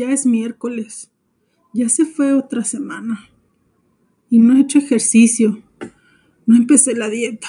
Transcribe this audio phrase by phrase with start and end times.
[0.00, 1.10] ya es miércoles,
[1.74, 3.28] ya se fue otra semana.
[4.30, 5.62] Y no he hecho ejercicio,
[6.46, 7.48] no empecé la dieta.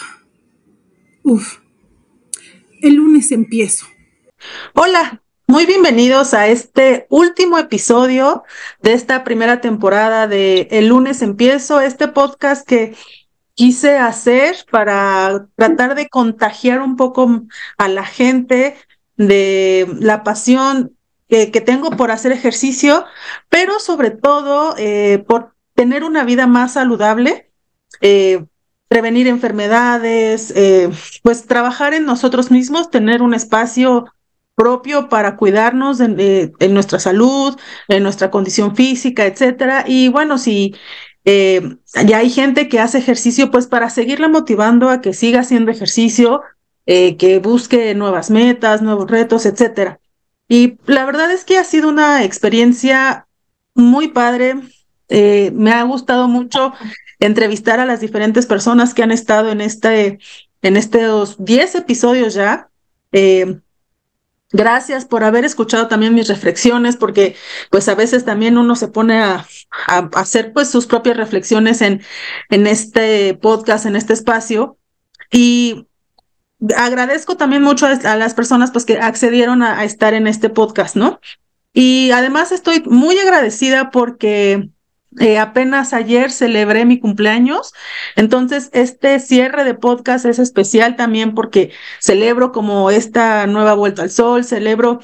[1.23, 1.59] Uf,
[2.81, 3.85] el lunes empiezo.
[4.73, 8.43] Hola, muy bienvenidos a este último episodio
[8.81, 12.95] de esta primera temporada de El lunes empiezo, este podcast que
[13.53, 17.43] quise hacer para tratar de contagiar un poco
[17.77, 18.75] a la gente
[19.15, 20.97] de la pasión
[21.31, 23.05] que, tengo por hacer ejercicio,
[23.47, 27.49] pero sobre todo eh, por tener una vida más saludable,
[28.01, 28.43] eh,
[28.89, 30.89] prevenir enfermedades, eh,
[31.23, 34.07] pues trabajar en nosotros mismos, tener un espacio
[34.55, 36.17] propio para cuidarnos en,
[36.73, 39.85] nuestra salud, en nuestra condición física, etcétera.
[39.87, 40.75] Y bueno, si
[41.23, 46.41] ya hay gente que hace ejercicio, pues para seguirla motivando a que siga haciendo ejercicio,
[46.85, 50.00] que busque nuevas metas, nuevos retos, etcétera.
[50.51, 53.25] Y la verdad es que ha sido una experiencia
[53.73, 54.55] muy padre.
[55.07, 56.73] Eh, me ha gustado mucho
[57.19, 60.19] entrevistar a las diferentes personas que han estado en este,
[60.61, 62.67] en estos 10 episodios ya.
[63.13, 63.61] Eh,
[64.51, 67.37] gracias por haber escuchado también mis reflexiones, porque
[67.69, 69.47] pues a veces también uno se pone a,
[69.87, 72.01] hacer pues sus propias reflexiones en,
[72.49, 74.77] en este podcast, en este espacio.
[75.31, 75.87] Y
[76.75, 81.19] agradezco también mucho a, las personas pues que accedieron a, estar en este podcast, ¿no?
[81.73, 84.69] Y además estoy muy agradecida porque
[85.19, 87.73] eh, apenas ayer celebré mi cumpleaños,
[88.15, 94.09] entonces este cierre de podcast es especial también porque celebro como esta nueva vuelta al
[94.09, 94.99] sol, celebro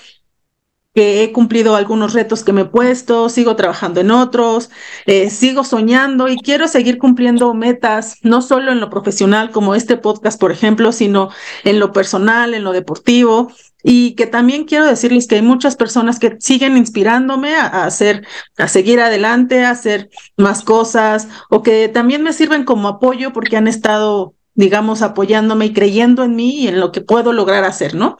[0.97, 4.71] que he cumplido algunos retos que me he puesto, sigo trabajando en otros,
[5.05, 9.97] eh, sigo soñando y quiero seguir cumpliendo metas, no solo en lo profesional como este
[9.97, 11.29] podcast, por ejemplo, sino
[11.63, 13.51] en lo personal, en lo deportivo.
[13.83, 18.25] Y que también quiero decirles que hay muchas personas que siguen inspirándome a, hacer,
[18.57, 23.55] a seguir adelante, a hacer más cosas, o que también me sirven como apoyo porque
[23.55, 27.95] han estado digamos, apoyándome y creyendo en mí y en lo que puedo lograr hacer,
[27.95, 28.17] ¿no?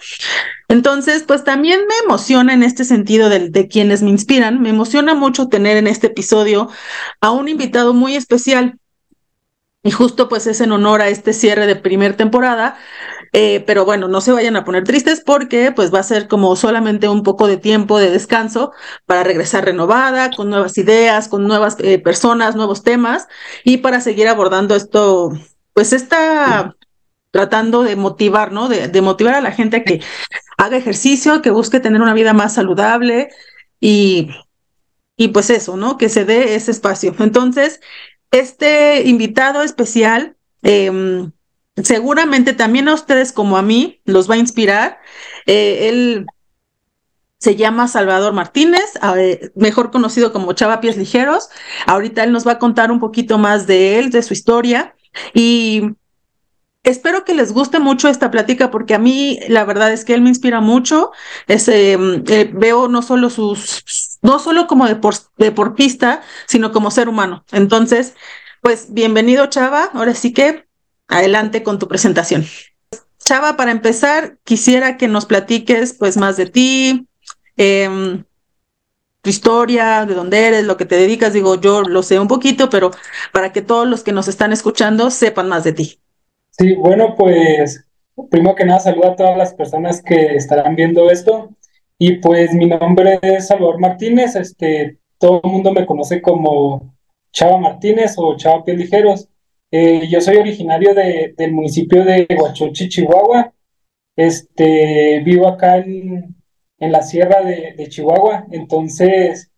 [0.70, 5.16] Entonces, pues también me emociona en este sentido de, de, quienes me inspiran, me emociona
[5.16, 6.70] mucho tener en este episodio
[7.22, 8.80] a un invitado muy especial.
[9.84, 12.78] Y justo pues es en honor a este cierre de primer temporada,
[13.34, 16.56] eh, pero bueno, no se vayan a poner tristes porque pues va a ser como
[16.56, 18.74] solamente un poco de tiempo de descanso
[19.06, 23.28] para regresar renovada, con nuevas ideas, con nuevas eh, personas, nuevos temas
[23.64, 25.32] y para seguir abordando esto
[25.78, 26.76] pues está
[27.30, 28.68] tratando de motivar, ¿no?
[28.68, 30.02] De, motivar a la gente a que
[30.58, 33.30] haga ejercicio, que busque tener una vida más saludable
[33.80, 34.32] y,
[35.18, 36.00] y pues eso, ¿no?
[36.00, 37.14] Que se dé ese espacio.
[37.20, 37.80] Entonces,
[38.32, 41.32] este invitado especial, em,
[41.84, 44.98] seguramente también a ustedes como a mí los va a inspirar.
[45.46, 46.26] Eh, él
[47.38, 51.50] se llama Salvador Martínez, eh, mejor conocido como Chava Pies Ligeros.
[51.86, 54.96] Ahorita él nos va a contar un poquito más de él, de su historia.
[55.34, 55.96] Y
[56.84, 60.22] espero que les guste mucho esta plática porque a mí la verdad es que él
[60.22, 61.12] me inspira mucho.
[61.48, 64.88] Em, eh, veo no solo sus, no solo como
[65.38, 67.44] deportista, sino como ser humano.
[67.52, 68.16] Entonces,
[68.62, 69.90] pues bienvenido Chava.
[69.94, 70.66] Ahora sí que
[71.08, 72.46] adelante con tu presentación.
[73.24, 77.08] Chava, para empezar, quisiera que nos platiques pues más de ti,
[77.58, 78.24] em,
[79.30, 81.34] historia, de dónde eres, lo que te dedicas.
[81.34, 82.92] Digo, yo lo sé un poquito, pero
[83.32, 86.00] para que todos los que nos están escuchando sepan más de ti.
[86.52, 87.86] Sí, bueno, pues
[88.30, 91.50] primero que nada saludo a todas las personas que estarán viendo esto.
[92.00, 96.96] Y pues mi nombre es Salvador Martínez, este, todo el mundo me conoce como
[97.32, 99.30] Chava Martínez o Chava Pies Ligeros.
[99.72, 103.52] Eh, yo soy originario de, del municipio de Huachochi, Chihuahua.
[104.16, 106.37] Este, vivo acá en,
[106.80, 108.46] en la sierra de, Chihuahua.
[108.52, 109.52] Entonces,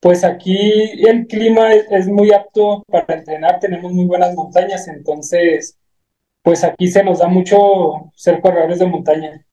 [0.00, 5.76] pues aquí el clima es, muy apto para entrenar, tenemos muy buenas montañas, entonces,
[6.42, 9.46] pues aquí se nos da mucho ser corredores de montaña.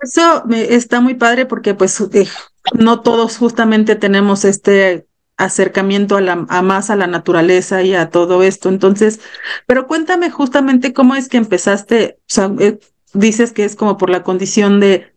[0.00, 2.26] Eso está muy padre porque pues eh,
[2.74, 8.10] no todos justamente tenemos este acercamiento a, la, a más a la naturaleza y a
[8.10, 8.68] todo esto.
[8.68, 9.20] Entonces,
[9.66, 12.80] pero cuéntame justamente cómo es que empezaste, o sea, eh,
[13.14, 15.11] dices que es como por la condición de,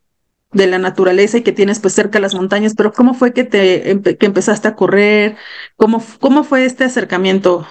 [0.56, 4.02] de la naturaleza y que tienes pues cerca las montañas, pero ¿cómo fue que te
[4.18, 5.36] que empezaste a correr?
[5.76, 7.68] ¿Cómo, cómo fue este acercamiento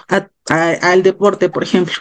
[0.47, 1.95] al deporte, por ejemplo?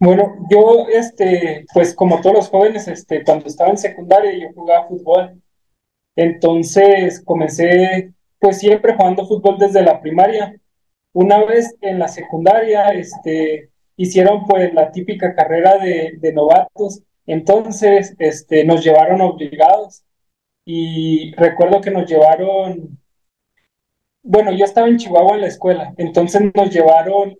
[0.00, 4.88] Bueno, yo, este, pues como todos los jóvenes, este, cuando estaba en secundaria yo jugaba
[4.88, 5.42] fútbol.
[6.16, 10.54] Entonces comencé pues siempre jugando fútbol desde la primaria.
[11.12, 18.14] Una vez en la secundaria, este, hicieron pues la típica carrera de, de novatos entonces,
[18.18, 20.04] este, nos llevaron obligados
[20.64, 22.98] y recuerdo que nos llevaron
[24.28, 27.38] bueno, yo estaba en Chihuahua en la escuela, entonces nos llevaron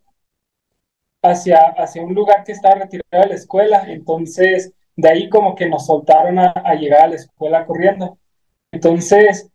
[1.21, 5.69] hacia, hacia un lugar que estaba retirado de la escuela, entonces de ahí como que
[5.69, 8.19] nos soltaron a, llegar a la escuela corriendo.
[8.71, 9.51] Entonces,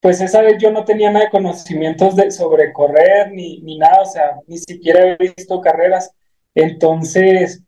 [0.00, 4.02] pues esa vez yo no tenía nada de conocimientos de, sobre correr ni, ni nada,
[4.02, 6.12] o sea, ni siquiera he visto carreras.
[6.54, 7.62] Entonces,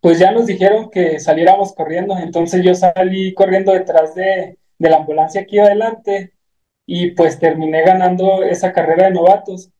[0.00, 4.98] pues ya nos dijeron que saliéramos corriendo, entonces yo salí corriendo detrás de, de la
[4.98, 6.32] ambulancia aquí adelante
[6.86, 9.70] y pues terminé ganando esa carrera de novatos.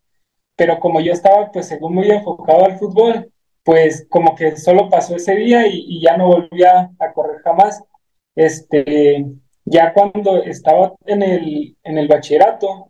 [0.56, 3.30] Pero como yo estaba pues según muy enfocado al fútbol,
[3.62, 7.82] pues como que solo pasó ese día y, ya no volví a, a correr jamás.
[8.34, 9.26] Este,
[9.64, 12.88] ya cuando estaba en el, en el bachillerato,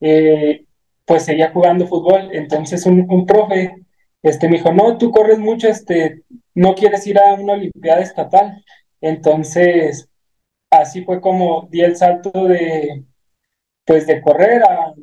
[0.00, 0.66] eh,
[1.06, 2.30] pues seguía jugando fútbol.
[2.32, 3.74] Entonces un, un, profe
[4.22, 6.22] este, me dijo, no, tú corres mucho, este,
[6.54, 8.64] no quieres ir a una olimpiada estatal.
[9.00, 10.08] Entonces,
[10.70, 13.04] así fue como di el salto de,
[13.84, 14.94] pues de correr a,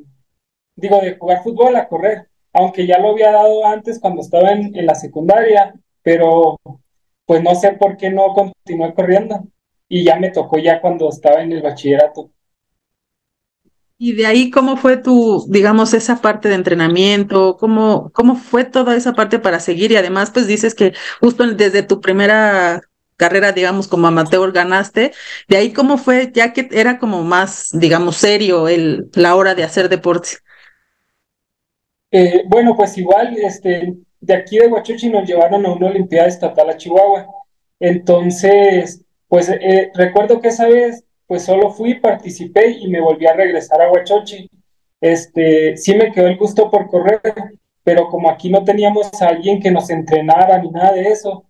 [0.76, 4.76] digo, de jugar fútbol a correr, aunque ya lo había dado antes cuando estaba en,
[4.76, 6.58] en la secundaria, pero
[7.26, 9.44] pues no sé por qué no continué corriendo
[9.90, 12.32] y ya me tocó ya cuando estaba en el bachillerato.
[14.00, 17.58] Y de ahí, ¿cómo fue tu, digamos, esa parte de entrenamiento?
[17.58, 19.92] ¿Cómo, cómo fue toda esa parte para seguir?
[19.92, 22.82] Y además, pues dices que justo desde tu primera
[23.16, 25.14] carrera, digamos, como amateur ganaste.
[25.48, 29.64] De ahí, ¿cómo fue, ya que era como más, digamos, serio el, la hora de
[29.64, 30.30] hacer deporte?
[32.12, 36.70] Eh, bueno, pues igual, este, de aquí de Huachuchi nos llevaron a una Olimpiada Estatal
[36.70, 37.28] a Chihuahua.
[37.80, 43.34] Entonces, pues eh, recuerdo que esa vez, pues solo fui, participé y me volví a
[43.34, 44.50] regresar a Huachochi.
[45.02, 47.22] Este, sí me quedó el gusto por correr,
[47.84, 51.46] pero como aquí no teníamos a alguien que nos entrenara ni nada de eso,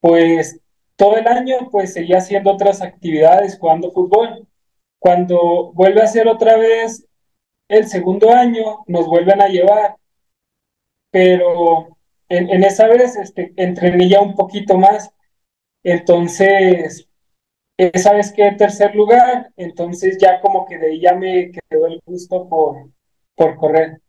[0.00, 0.60] pues
[0.96, 4.46] todo el año pues seguía haciendo otras actividades, jugando fútbol.
[4.98, 7.06] Cuando vuelve a ser otra vez
[7.68, 9.96] el segundo año, nos vuelven a llevar,
[11.10, 11.96] pero
[12.28, 15.10] en, en esa vez este, entrené ya un poquito más.
[15.82, 17.08] Entonces,
[17.92, 22.00] esa vez quedé tercer lugar, entonces ya como que de ahí ya me quedó el
[22.04, 22.90] gusto por,
[23.34, 24.00] por correr.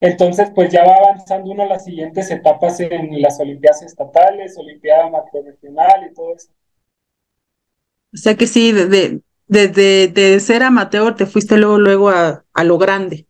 [0.00, 5.08] Entonces, pues ya va avanzando uno a las siguientes etapas en las Olimpiadas estatales, Olimpiada
[5.08, 6.48] macroregional y todo eso.
[8.12, 12.44] O sea que sí, desde de, de, de, ser amateur te fuiste luego, luego a,
[12.52, 13.26] a lo grande.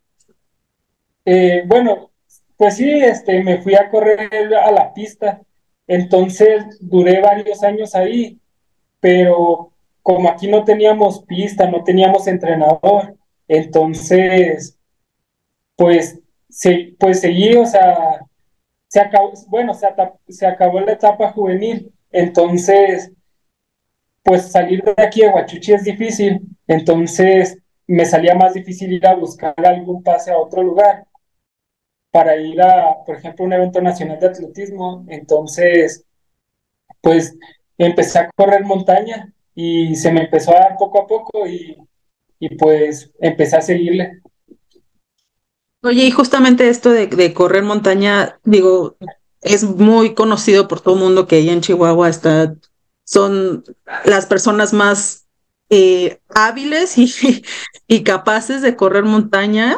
[1.25, 2.11] Eh, bueno,
[2.55, 5.41] pues sí, este, me fui a correr a la pista.
[5.87, 8.39] Entonces duré varios años ahí
[8.99, 9.71] pero
[10.01, 13.17] como aquí no teníamos pista, no teníamos entrenador,
[13.47, 14.77] entonces,
[15.75, 18.21] pues, se, pues seguí, o sea,
[18.87, 19.87] se acabó, bueno, se,
[20.29, 23.11] se acabó la etapa juvenil, entonces,
[24.23, 27.57] pues salir de aquí de Huachuchi es difícil, entonces
[27.87, 31.05] me salía más difícil ir a buscar algún pase a otro lugar
[32.11, 36.05] para ir a, por ejemplo, un evento nacional de atletismo, entonces,
[37.01, 37.37] pues
[37.85, 41.77] empecé a correr montaña y se me empezó a dar poco a poco y,
[42.39, 44.21] y pues empecé a seguirle.
[45.83, 48.97] Oye, y justamente esto de, de, correr montaña, digo,
[49.41, 52.55] es muy conocido por todo el mundo que ahí en Chihuahua está,
[53.03, 53.63] son
[54.03, 55.27] las personas más
[55.69, 57.13] eh, hábiles y,
[57.87, 59.77] y, capaces de correr montaña.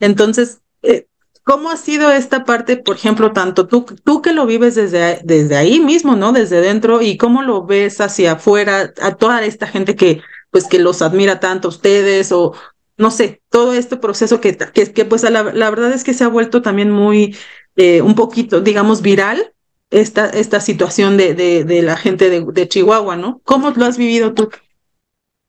[0.00, 1.07] Entonces, eh,
[1.48, 5.56] ¿Cómo ha sido esta parte, por ejemplo, tanto tú, tú que lo vives desde, desde
[5.56, 6.34] ahí mismo, ¿no?
[6.34, 10.78] Desde dentro, y cómo lo ves hacia afuera, a toda esta gente que, pues, que
[10.78, 12.52] los admira tanto a ustedes, o
[12.98, 16.28] no sé, todo este proceso que, que, pues, la, la, verdad es que se ha
[16.28, 17.34] vuelto también muy,
[17.76, 19.54] eh, un poquito, digamos, viral,
[19.88, 23.40] esta, esta situación de, de, de la gente de, de, Chihuahua, ¿no?
[23.44, 24.50] ¿Cómo lo has vivido tú?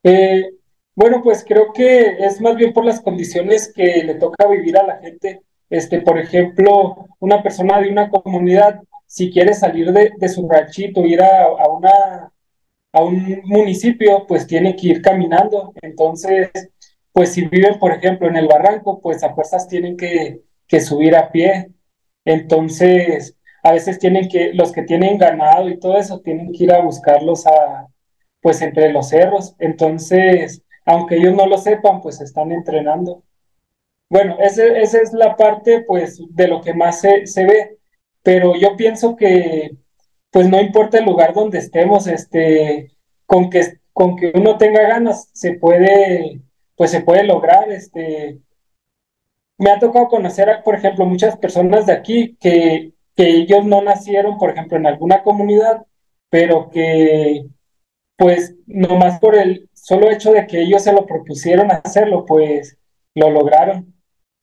[0.03, 0.45] Eh,
[0.95, 4.87] bueno, pues creo que es más bien por las condiciones que le toca vivir a
[4.87, 10.29] la gente este, por ejemplo, una persona de una comunidad, si quiere salir de, de
[10.29, 12.31] su ranchito, ir a, a, una,
[12.93, 15.73] a un municipio, pues tiene que ir caminando.
[15.81, 16.49] Entonces,
[17.11, 21.15] pues si viven, por ejemplo, en el barranco, pues a fuerzas tienen que, que subir
[21.15, 21.71] a pie.
[22.25, 26.73] Entonces, a veces tienen que, los que tienen ganado y todo eso, tienen que ir
[26.73, 27.87] a buscarlos a,
[28.41, 29.55] pues entre los cerros.
[29.59, 33.23] Entonces, aunque ellos no lo sepan, pues están entrenando.
[34.09, 37.77] Bueno, ese, esa es la parte, pues, de lo que más se, ve,
[38.23, 39.71] pero yo pienso que,
[40.31, 42.91] pues, no importa el lugar donde estemos, este,
[43.25, 46.41] con que, con que uno tenga ganas, se puede,
[46.75, 48.39] pues, se puede lograr, este,
[49.57, 54.37] me ha tocado conocer, por ejemplo, muchas personas de aquí que, que ellos no nacieron,
[54.37, 55.85] por ejemplo, en alguna comunidad,
[56.29, 57.45] pero que,
[58.17, 62.77] pues, nomás por el solo hecho de que ellos se lo propusieron hacerlo, pues,
[63.15, 63.98] lo lograron.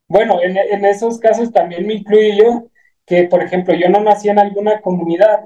[0.08, 2.70] Bueno, en, esos casos también me incluyo yo,
[3.04, 5.40] que por ejemplo yo no nací en alguna comunidad,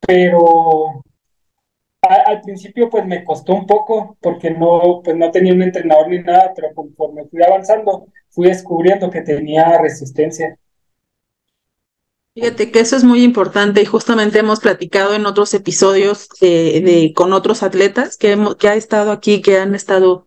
[0.00, 1.02] pero
[2.02, 6.18] al principio pues me costó un poco porque no, pues no tenía un entrenador ni
[6.18, 10.58] nada, pero conforme fui avanzando fui descubriendo que tenía resistencia.
[12.34, 17.12] Fíjate que eso es muy importante y justamente hemos platicado en otros episodios eh, de,
[17.14, 20.26] con otros atletas que, hemos, que ha estado aquí, que han estado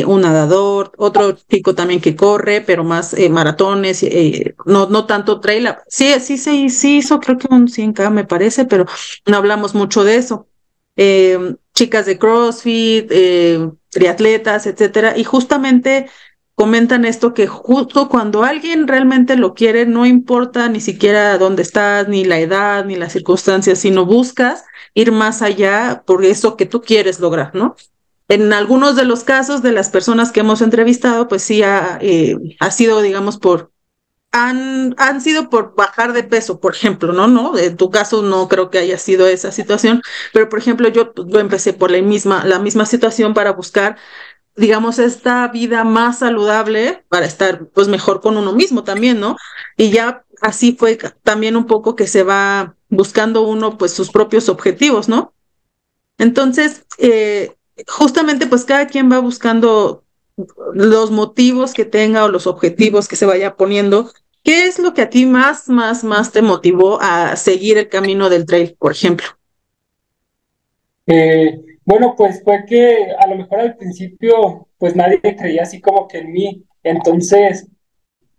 [0.00, 4.04] eh, un nadador, otro chico también que corre, pero más eh, maratones,
[4.64, 5.68] no, no tanto trail.
[5.88, 8.86] Sí, sí, sí, sí hizo creo que un 100K me parece, pero
[9.26, 10.48] no hablamos mucho de eso.
[11.74, 13.10] chicas de CrossFit,
[13.90, 16.06] triatletas, etcétera, y justamente
[16.56, 22.08] comentan esto que justo cuando alguien realmente lo quiere, no importa ni siquiera dónde estás,
[22.08, 26.80] ni la edad, ni las circunstancias, sino buscas ir más allá por eso que tú
[26.80, 27.76] quieres lograr, ¿no?
[28.28, 32.36] En algunos de los casos de las personas que hemos entrevistado, pues sí ha, eh,
[32.58, 33.70] ha sido, digamos, por
[34.32, 37.26] han, han sido por bajar de peso, por ejemplo, ¿no?
[37.26, 37.56] ¿no?
[37.56, 40.02] En tu caso no creo que haya sido esa situación,
[40.32, 43.96] pero por ejemplo yo, yo empecé por la misma, la misma situación para buscar
[44.56, 49.36] digamos, esta vida más saludable para estar pues mejor con uno mismo también, ¿no?
[49.76, 54.48] Y ya así fue también un poco que se va buscando uno pues sus propios
[54.48, 55.34] objetivos, ¿no?
[56.18, 57.54] Entonces, eh,
[57.86, 60.04] justamente pues cada quien va buscando
[60.74, 64.10] los motivos que tenga o los objetivos que se vaya poniendo.
[64.42, 68.28] ¿Qué es lo que a ti más, más, más te motivó a seguir el camino
[68.28, 69.26] del trail, por ejemplo?
[71.06, 76.06] Eh, bueno, pues fue que a lo mejor al principio, pues nadie creía así como
[76.06, 76.64] que en mí.
[76.82, 77.68] Entonces,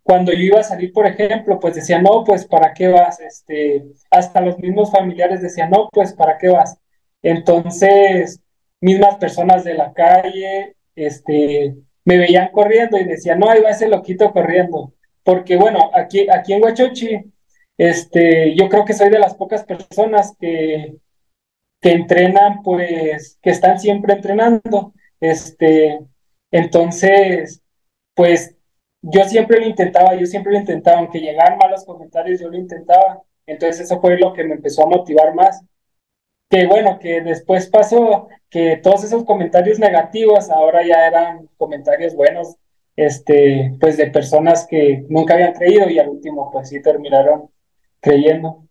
[0.04, 3.20] cuando yo iba a salir, por ejemplo, pues decía, no, pues ¿para qué vas?
[3.20, 6.78] Este, hasta los mismos familiares decían, no, pues ¿para qué vas?
[7.22, 8.40] Entonces,
[8.82, 13.88] mismas personas de la calle, este, me veían corriendo y decían, no, ahí va ese
[13.88, 14.94] loquito corriendo.
[15.24, 17.22] Porque bueno, aquí, aquí en Huachochi,
[17.78, 20.98] este, yo creo que soy de las pocas personas que
[21.82, 24.94] que entrenan, pues, que están siempre entrenando.
[25.20, 26.00] Este,
[26.52, 27.62] entonces,
[28.16, 28.56] pues,
[29.02, 33.22] yo siempre lo intentaba, yo siempre lo intentaba, aunque llegaran malos comentarios, yo lo intentaba.
[33.46, 35.62] Entonces, eso fue lo que me empezó a motivar más.
[36.50, 42.56] Que bueno, que después pasó que todos esos comentarios negativos ahora ya eran comentarios buenos,
[42.96, 47.50] este, pues de personas que nunca habían creído y al último, pues sí terminaron
[48.00, 48.68] creyendo.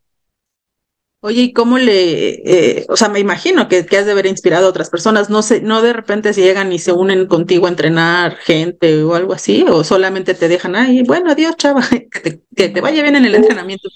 [1.21, 4.67] Oye, ¿y cómo le, eh, o sea, me imagino que, que, has de haber inspirado
[4.67, 7.71] a otras personas, no sé, no de repente si llegan y se unen contigo a
[7.71, 11.83] entrenar gente o algo así, o solamente te dejan ahí, bueno, adiós, chava,
[12.55, 13.89] que te, vaya bien en el entrenamiento.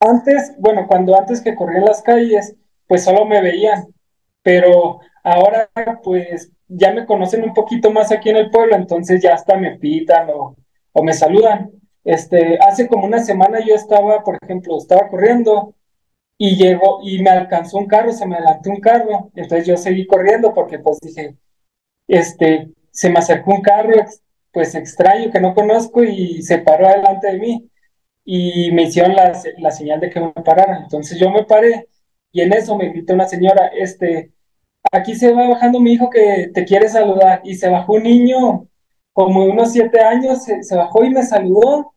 [0.00, 2.54] Antes, bueno, cuando antes que corría en las calles,
[2.86, 3.86] pues solo me veían,
[4.42, 5.70] pero ahora
[6.02, 9.76] pues ya me conocen un poquito más aquí en el pueblo, entonces ya hasta me
[9.78, 10.56] pitan o,
[11.02, 11.70] me saludan.
[12.04, 15.74] Este, hace como una semana yo estaba, por ejemplo, estaba corriendo
[16.38, 20.06] y llegó y me alcanzó un carro, se me adelantó un carro, entonces yo seguí
[20.06, 21.36] corriendo porque pues dije,
[22.08, 24.04] este, se me acercó un carro
[24.52, 27.70] pues extraño que no conozco y se paró adelante de mí
[28.24, 31.88] y me hicieron la, la señal de que me parara, entonces yo me paré
[32.36, 34.30] y en eso me gritó una señora, este,
[34.92, 37.40] aquí se va bajando mi hijo que te quiere saludar.
[37.44, 38.68] Y se bajó un niño
[39.14, 41.94] como de unos siete años, se, se bajó y me saludó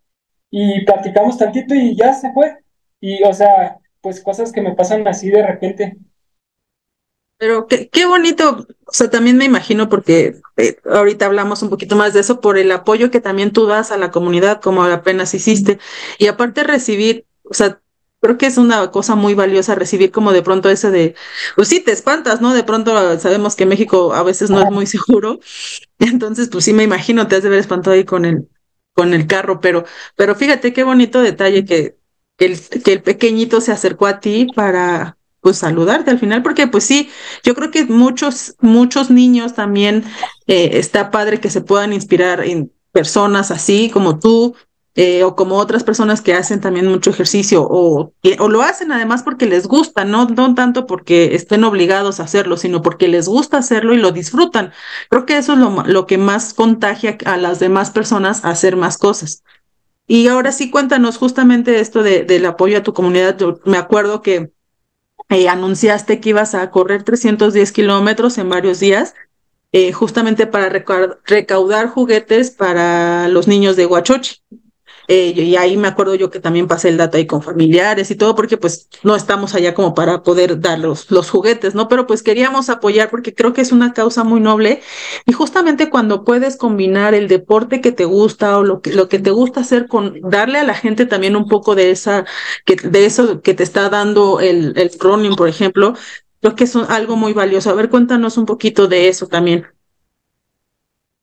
[0.50, 2.56] y platicamos tantito y ya se fue.
[3.02, 5.98] Y o sea, pues cosas que me pasan así de repente.
[7.38, 11.98] Pero qué, qué bonito, o sea, también me imagino porque eh, ahorita hablamos un poquito
[11.98, 15.34] más de eso, por el apoyo que también tú das a la comunidad, como apenas
[15.34, 15.80] hiciste,
[16.18, 17.82] y aparte recibir, o sea,
[18.22, 21.16] creo que es una cosa muy valiosa recibir como de pronto ese de,
[21.56, 22.54] pues sí, te espantas, ¿no?
[22.54, 25.40] De pronto sabemos que México a veces no es muy seguro,
[26.00, 28.50] entonces pues sí me imagino, te has de ver espantado ahí con el,
[28.94, 29.86] con el carro, pero,
[30.16, 31.98] pero fíjate qué bonito detalle que
[32.38, 36.84] el, que el pequeñito se acercó a ti para pues saludarte al final, porque pues
[36.84, 37.10] sí,
[37.44, 40.04] yo creo que muchos, muchos niños también
[40.48, 44.56] eh, está padre que se puedan inspirar en personas así como tú,
[45.02, 49.24] eh, o como otras personas que hacen también mucho ejercicio, o, o lo hacen además
[49.24, 53.60] porque les gusta, no, no tanto porque estén obligados a hacerlo, sino porque les gusta
[53.60, 54.74] hacerlo y lo disfrutan.
[55.10, 58.76] Creo que eso es lo, lo que más contagia a las demás personas a hacer
[58.76, 59.42] más cosas.
[60.06, 63.38] Y ahora sí, cuéntanos justamente esto de, del apoyo a tu comunidad.
[63.38, 64.52] Yo me acuerdo que
[65.30, 69.14] eh, anunciaste que ibas a correr 310 kilómetros en varios días,
[69.72, 74.42] eh, justamente para recaudar juguetes para los niños de Huachochi.
[75.12, 78.16] Eh, y ahí me acuerdo yo que también pasé el dato ahí con familiares y
[78.16, 81.88] todo, porque pues no estamos allá como para poder dar los, los juguetes, ¿no?
[81.88, 84.82] Pero pues queríamos apoyar porque creo que es una causa muy noble
[85.26, 89.18] y justamente cuando puedes combinar el deporte que te gusta o lo que, lo que
[89.18, 92.26] te gusta hacer con darle a la gente también un poco de esa,
[92.66, 95.96] que, de eso que te está dando el, el running, por ejemplo,
[96.40, 97.72] creo que es algo muy valioso.
[97.72, 99.66] A ver, cuéntanos un poquito de eso también.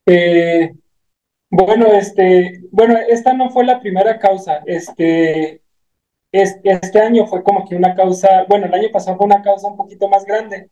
[0.07, 0.71] Eh,
[1.51, 4.63] bueno, este, bueno, esta no fue la primera causa.
[4.67, 5.63] Este,
[6.33, 9.77] este año fue como que una causa, bueno, el año pasado fue una causa un
[9.77, 10.71] poquito más grande,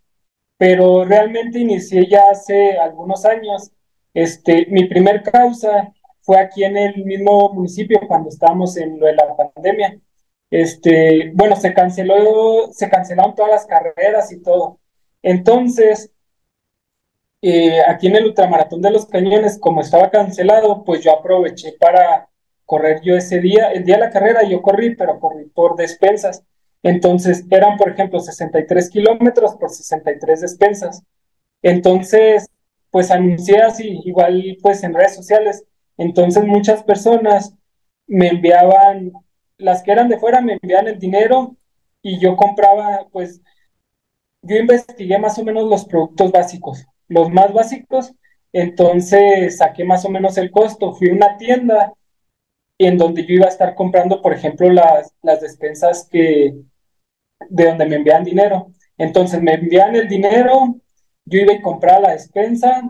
[0.59, 3.73] pero realmente inicié ya hace algunos años.
[4.15, 9.15] Este, mi primer causa fue aquí en el mismo municipio cuando estábamos en lo de
[9.15, 9.99] la pandemia.
[10.51, 14.79] Este, bueno, se canceló, se cancelaron todas las carreras y todo.
[15.23, 16.13] Entonces,
[17.47, 22.31] eh, aquí en el Ultramaratón de los Cañones, como estaba cancelado, pues yo aproveché para
[22.65, 23.71] correr yo ese día.
[23.71, 26.43] El día de la carrera yo corrí, pero corrí por despensas.
[26.83, 31.03] Entonces eran, por ejemplo, 63 kilómetros por 63 despensas.
[31.61, 32.49] Entonces,
[32.91, 35.65] pues anuncié así, igual pues en redes sociales.
[35.99, 37.55] Entonces muchas personas
[38.07, 39.13] me enviaban,
[39.59, 41.57] las que eran de fuera me enviaban el dinero
[42.01, 43.43] y yo compraba, pues
[44.41, 48.15] yo investigué más o menos los productos básicos los más básicos,
[48.53, 50.95] entonces saqué más o menos el costo.
[50.95, 51.93] Fui a una tienda
[52.79, 56.55] en donde yo iba a estar comprando, por ejemplo, las, las despensas que,
[57.49, 58.69] de donde me envían dinero.
[58.97, 60.77] Entonces me envían el dinero,
[61.25, 62.83] yo iba a comprar la despensa,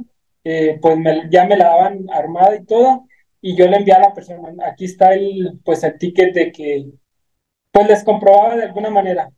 [0.44, 0.98] eh, pues
[1.30, 3.06] ya me la daban armada y todo,
[3.40, 6.86] y yo le enviaba a la persona, aquí está el, pues el ticket de que,
[7.72, 9.30] pues les comprobaba de alguna manera.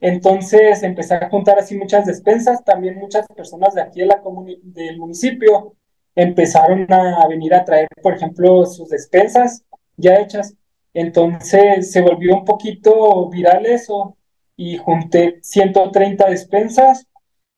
[0.00, 4.22] Entonces empecé a juntar así muchas despensas, también muchas personas de aquí de la
[4.62, 5.74] del municipio
[6.14, 9.64] empezaron a venir a traer, por ejemplo, sus despensas
[9.96, 10.54] ya hechas.
[10.94, 14.16] Entonces se volvió un poquito viral eso
[14.56, 17.06] y junté 130 despensas,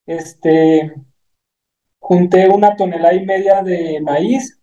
[0.06, 0.94] este,
[1.98, 4.58] junté una tonelada y media de maíz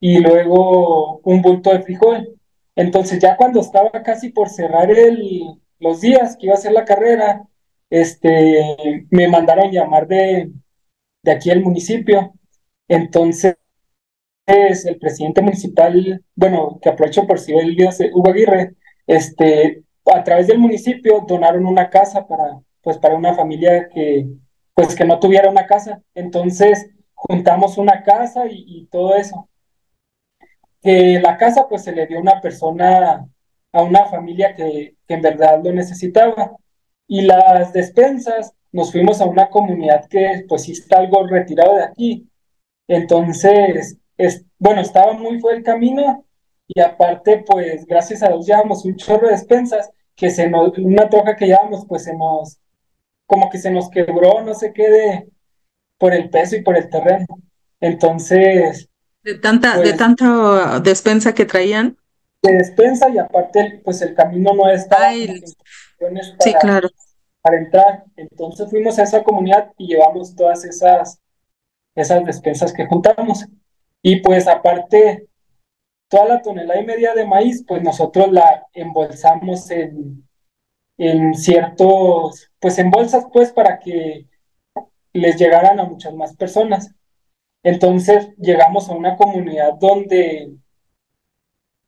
[0.00, 2.34] y luego un bulto de frijol.
[2.76, 6.84] Entonces ya cuando estaba casi por cerrar el, los días que iba a hacer la
[6.84, 7.46] carrera,
[7.90, 10.50] este, me mandaron llamar de,
[11.22, 12.34] de aquí al municipio.
[12.88, 13.56] Entonces,
[14.46, 18.74] el presidente municipal, bueno, que aprovecho por si el video, Hugo Aguirre,
[19.06, 24.26] este, a través del municipio donaron una casa para, pues, para una familia que,
[24.74, 26.02] pues, que no tuviera una casa.
[26.14, 29.48] Entonces, juntamos una casa y, y todo eso.
[30.80, 33.28] Que la casa, pues, se le dio a una persona
[33.72, 36.52] a una familia que, en verdad lo necesitaba.
[37.06, 41.84] Y las despensas, nos fuimos a una comunidad que pues sí está algo retirado de
[41.84, 42.28] aquí.
[42.86, 46.24] Entonces, es, bueno, estaba muy fuerte el camino
[46.66, 51.08] y aparte, pues gracias a Dios llevamos un chorro de despensas que se nos, una
[51.08, 52.58] troca que llevamos, pues se nos,
[53.26, 55.28] como que se nos quebró, no sé qué, de,
[55.96, 57.26] por el peso y por el terreno.
[57.80, 58.88] Entonces...
[59.22, 61.96] De tanta, de pues tanta despensa que traían
[62.42, 66.88] de despensa y aparte pues el camino no está sí, claro.
[67.42, 68.04] para entrar.
[68.16, 71.20] Entonces fuimos a esa comunidad y llevamos todas esas,
[71.94, 73.46] esas despensas que juntamos.
[74.02, 75.26] Y pues aparte,
[76.08, 80.26] toda la tonelada y media de maíz, pues nosotros la embolsamos en,
[80.96, 84.26] en ciertos, pues en bolsas pues para que
[85.12, 86.94] les llegaran a muchas más personas.
[87.64, 90.52] Entonces llegamos a una comunidad donde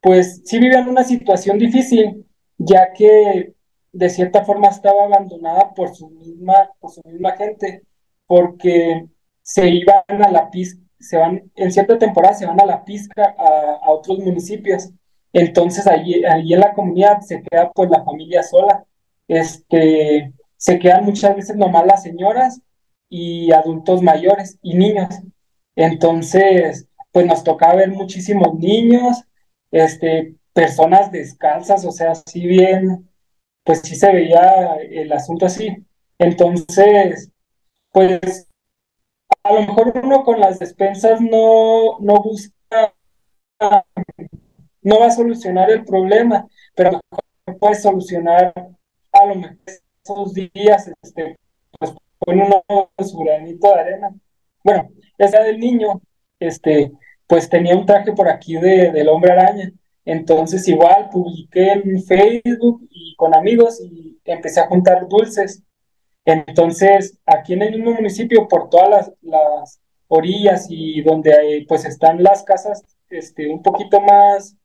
[0.00, 2.26] pues sí vivían una situación difícil,
[2.58, 3.54] ya que
[3.92, 7.82] de cierta forma estaba abandonada por su misma, por su misma gente,
[8.26, 9.06] porque
[9.42, 13.34] se iban a la pizca, se van, en cierta temporada se van a la pizca
[13.36, 14.90] a, otros municipios.
[15.32, 18.84] Entonces allí, allí en la comunidad se queda pues la familia sola.
[19.26, 22.60] Este, se quedan muchas veces nomás las señoras
[23.08, 25.08] y adultos mayores y niños.
[25.74, 29.24] Entonces, pues nos tocaba ver muchísimos niños,
[29.70, 33.08] este, personas descalzas, o sea, si bien,
[33.64, 35.84] pues sí se veía el asunto así.
[36.18, 37.30] Entonces,
[37.92, 38.48] pues
[39.42, 42.94] a lo mejor uno con las despensas no, no busca,
[44.82, 48.52] no va a solucionar el problema, pero a lo mejor puede solucionar
[49.12, 49.56] a lo mejor
[50.04, 51.38] esos días, este,
[51.78, 52.62] pues con uno
[52.98, 54.14] su granito de arena.
[54.62, 56.00] Bueno, esa del niño,
[56.38, 56.92] este,
[57.30, 59.70] pues tenía un traje por aquí de, del hombre araña.
[60.04, 65.62] Entonces igual publiqué en Facebook y con amigos y empecé a juntar dulces.
[66.24, 72.20] Entonces aquí en el mismo municipio, por todas las, orillas y donde hay, pues están
[72.20, 74.56] las casas este, un poquito más,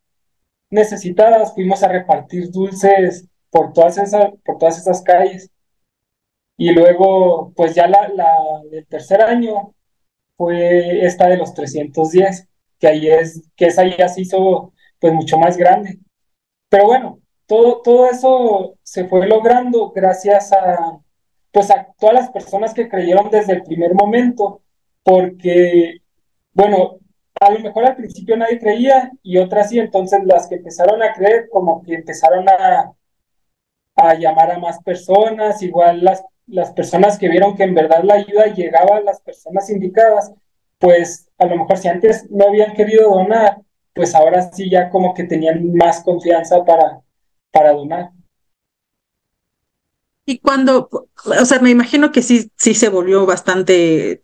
[0.71, 5.51] necesitadas, fuimos a repartir dulces por todas esas, por todas esas calles.
[6.57, 8.33] Y luego, pues ya la, la
[8.71, 9.75] del tercer año
[10.35, 12.47] fue esta de los 310,
[12.79, 15.99] que ahí es, que esa ya se hizo pues mucho más grande.
[16.69, 20.99] Pero bueno, todo, todo eso se fue logrando gracias a,
[21.51, 24.61] pues a todas las personas que creyeron desde el primer momento,
[25.03, 26.01] porque,
[26.53, 26.97] bueno,
[27.39, 31.13] a lo mejor al principio nadie creía y otras sí, entonces las que empezaron a
[31.13, 32.91] creer como que empezaron a,
[33.95, 38.15] a llamar a más personas, igual las, las personas que vieron que en verdad la
[38.15, 40.33] ayuda llegaba a las personas indicadas,
[40.79, 43.57] pues a lo mejor si antes no habían querido donar,
[43.93, 47.01] pues ahora sí ya como que tenían más confianza para,
[47.51, 48.11] para donar.
[50.25, 54.21] Y cuando, o sea, me imagino que sí, sí se volvió bastante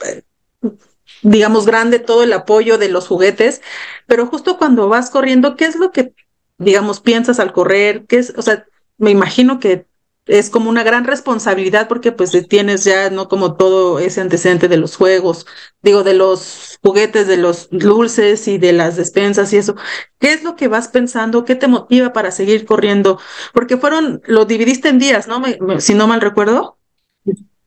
[1.21, 3.61] digamos, grande todo el apoyo de los juguetes,
[4.07, 6.13] pero justo cuando vas corriendo, ¿qué es lo que,
[6.57, 8.05] digamos, piensas al correr?
[8.07, 8.65] ¿Qué es, o sea,
[8.97, 9.85] me imagino que
[10.31, 14.77] es como una gran responsabilidad porque pues tienes ya no como todo ese antecedente de
[14.77, 15.45] los juegos,
[15.81, 19.75] digo, de los juguetes, de los dulces y de las despensas y eso.
[20.19, 21.43] ¿Qué es lo que vas pensando?
[21.43, 23.19] ¿Qué te motiva para seguir corriendo?
[23.53, 25.41] Porque fueron, lo dividiste en días, ¿no?
[25.79, 26.77] si no mal recuerdo.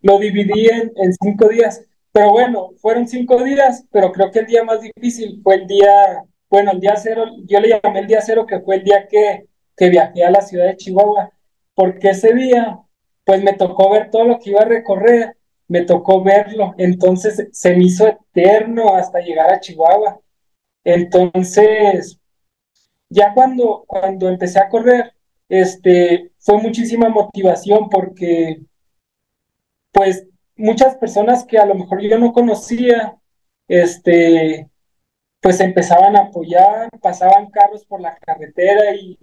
[0.01, 1.83] Lo dividí en, en cinco días.
[2.13, 6.25] Pero bueno, fueron cinco días, pero creo que el día más difícil fue el día,
[6.49, 9.49] bueno, el día cero, yo le llamé el día cero, que fue el día que,
[9.77, 11.34] que viajé a la ciudad de Chihuahua,
[11.75, 12.81] porque ese día,
[13.25, 15.37] pues me tocó ver todo lo que iba a recorrer,
[15.69, 20.21] me tocó verlo, entonces se me hizo eterno hasta llegar a Chihuahua.
[20.85, 22.21] Entonces,
[23.09, 25.15] ya cuando, cuando empecé a correr,
[25.49, 28.63] este, fue muchísima motivación porque,
[29.93, 33.17] pues, muchas personas que a lo mejor yo no conocía,
[33.69, 34.69] este,
[35.41, 39.19] pues empezaban a apoyar, pasaban carros por la carretera y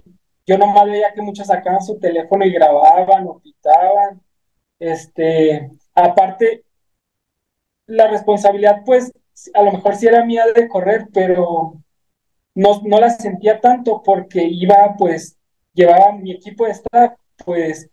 [0.45, 4.21] yo nomás veía que muchos sacaban su teléfono y grababan o pitaban.
[4.79, 6.63] Este, aparte,
[7.87, 9.11] la responsabilidad, pues,
[9.53, 11.73] a lo mejor sí era mía de correr, pero
[12.55, 15.37] no, no la sentía tanto porque iba, pues,
[15.73, 17.13] llevaba mi equipo de staff,
[17.45, 17.89] pues,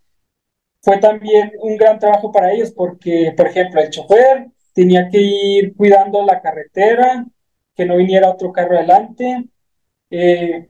[0.83, 5.77] fue también un gran trabajo para ellos porque, por ejemplo, el chofer tenía que ir
[5.77, 7.27] cuidando la carretera,
[7.75, 9.45] que no viniera otro carro adelante,
[10.11, 10.69] eh,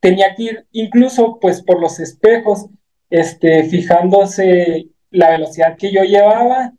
[0.00, 2.66] tenía que ir incluso pues por los espejos,
[3.10, 6.72] este, fijándose la velocidad que yo llevaba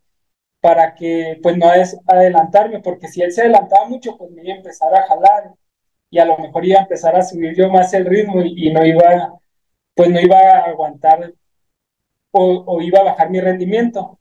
[0.62, 4.54] para que pues no es adelantarme, porque si él se adelantaba mucho, pues me iba
[4.54, 5.54] a empezar a jalar
[6.10, 8.74] y a lo mejor iba a empezar a subir yo más el ritmo y, y
[8.74, 9.40] no iba,
[9.96, 11.34] pues no iba a aguantar
[12.32, 14.20] o, iba a bajar mi rendimiento.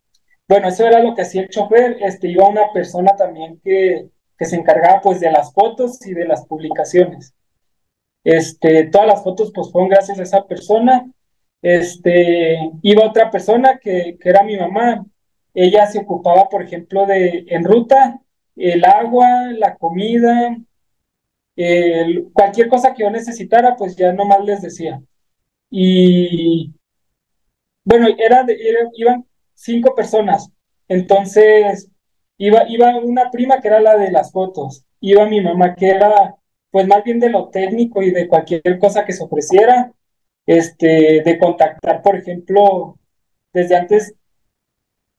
[0.49, 4.45] Bueno, eso era lo que hacía el chofer, este, iba una persona también que, que
[4.47, 7.35] se encargaba pues de las fotos y de las publicaciones.
[8.25, 11.11] Este, todas las fotos pues fueron gracias a esa persona.
[11.63, 15.05] Este, iba otra persona que, que era mi mamá.
[15.55, 18.21] Ella se ocupaba, por ejemplo, de en ruta,
[18.57, 20.57] el agua, la comida,
[22.33, 25.01] cualquier cosa que yo necesitara, pues ya nomás les decía.
[25.71, 26.73] Y
[27.85, 28.47] bueno, era
[28.95, 30.51] iban cinco personas.
[30.89, 31.91] Entonces,
[32.39, 36.37] iba, iba una prima que era la de las fotos, iba mi mamá que era
[36.71, 39.93] pues más bien de lo técnico y de cualquier cosa que se ofreciera,
[40.47, 42.97] este, de contactar, por ejemplo,
[43.53, 44.15] desde antes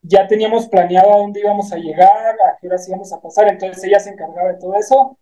[0.01, 3.83] ya teníamos planeado a dónde íbamos a llegar, a qué horas íbamos a pasar, entonces
[3.83, 5.17] ella se encargaba de todo eso.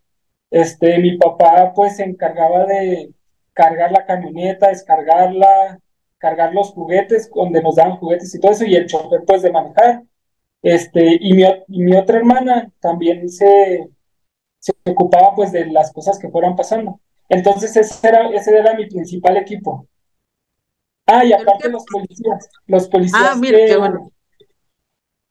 [0.50, 3.12] Este, mi papá pues se encargaba de
[3.52, 5.78] cargar la camioneta, descargarla,
[6.18, 9.52] cargar los juguetes, donde nos daban juguetes y todo eso, y el chofer pues de
[9.52, 10.02] manejar.
[10.62, 13.88] Este, y mi, y mi otra hermana también se,
[14.60, 17.00] se ocupaba pues de las cosas que fueran pasando.
[17.28, 19.88] Entonces ese era, ese era mi principal equipo.
[21.06, 23.98] Ah, y aparte los policías, los policías ah, que,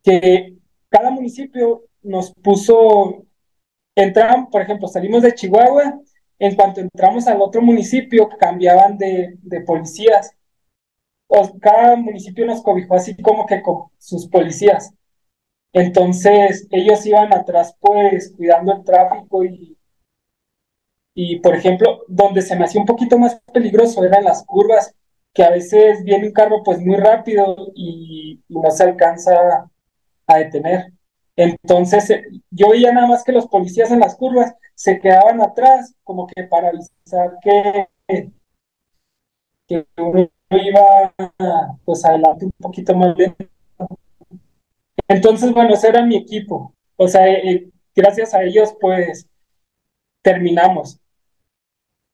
[0.03, 0.53] que
[0.89, 3.23] cada municipio nos puso,
[3.95, 6.01] entraban, por ejemplo, salimos de Chihuahua,
[6.37, 10.35] en cuanto entramos al otro municipio, cambiaban de, de policías
[11.61, 14.91] cada municipio nos cobijó así como que con sus policías.
[15.73, 19.77] Entonces ellos iban atrás pues cuidando el tráfico y,
[21.13, 24.95] y por ejemplo, donde se me hacía un poquito más peligroso eran las curvas,
[25.33, 29.69] que a veces viene un carro pues muy rápido y, no se alcanza
[30.27, 30.91] a detener.
[31.35, 35.93] Entonces eh, yo veía nada más que los policías en las curvas se quedaban atrás
[36.03, 37.87] como que para avisar que,
[39.67, 41.13] que uno iba
[41.85, 43.45] pues adelante un poquito más lento.
[45.09, 46.75] Entonces, bueno, ese era mi equipo.
[46.95, 49.27] O sea, eh, eh, gracias a ellos, pues
[50.21, 50.99] terminamos.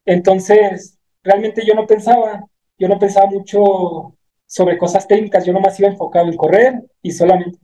[0.05, 2.45] Entonces, realmente yo no pensaba,
[2.79, 4.15] yo no pensaba mucho
[4.47, 7.60] sobre cosas técnicas, yo nomás iba enfocado en correr y solamente.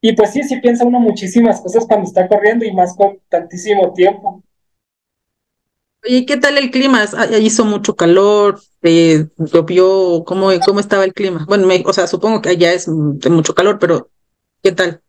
[0.00, 3.92] Y pues sí, sí piensa uno muchísimas cosas cuando está corriendo y más con tantísimo
[3.92, 4.42] tiempo.
[6.04, 7.04] ¿Y qué tal el clima?
[7.16, 8.60] Ah, ¿Hizo mucho calor?
[8.82, 10.24] Eh, ¿Llovió?
[10.24, 11.44] ¿Cómo, ¿Cómo estaba el clima?
[11.48, 14.10] Bueno, o sea, supongo que allá es de mucho calor, pero
[14.62, 15.00] ¿qué tal?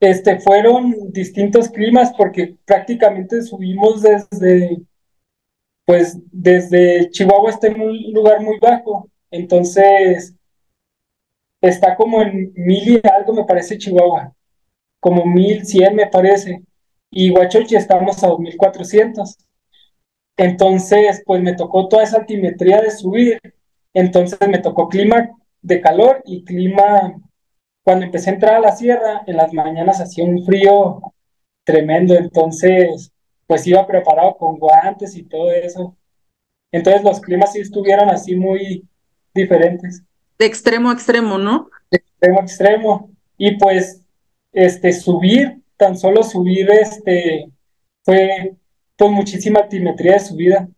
[0.00, 4.82] Este, fueron distintos climas porque prácticamente subimos desde,
[5.84, 10.34] pues, desde Chihuahua está en un lugar muy bajo, entonces
[11.62, 14.34] está como en mil y algo, me parece, Chihuahua,
[15.00, 16.62] como mil cien, me parece,
[17.10, 19.36] y Huachochi estamos a dos mil cuatrocientos.
[20.36, 23.40] Entonces, pues me tocó toda esa altimetría de subir.
[23.94, 25.30] Entonces me tocó clima
[25.62, 27.14] de calor y clima,
[27.82, 31.00] cuando empecé a entrar a la sierra, en las mañanas hacía un frío
[31.64, 32.14] tremendo.
[32.14, 33.10] Entonces,
[33.46, 35.96] pues iba preparado con guantes y todo eso.
[36.72, 38.86] Entonces los climas sí estuvieron así muy
[39.34, 40.02] diferentes.
[40.38, 41.70] De extremo a extremo, ¿no?
[41.90, 43.10] De extremo a extremo.
[43.38, 44.02] Y pues,
[44.52, 47.50] este, subir, tan solo subir, este,
[48.02, 48.56] fue
[48.96, 50.68] pues muchísima altimetría de su vida.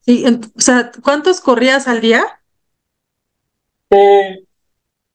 [0.00, 2.24] Sí, o sea, ¿cuántos corrías al día?
[3.90, 4.44] Eh,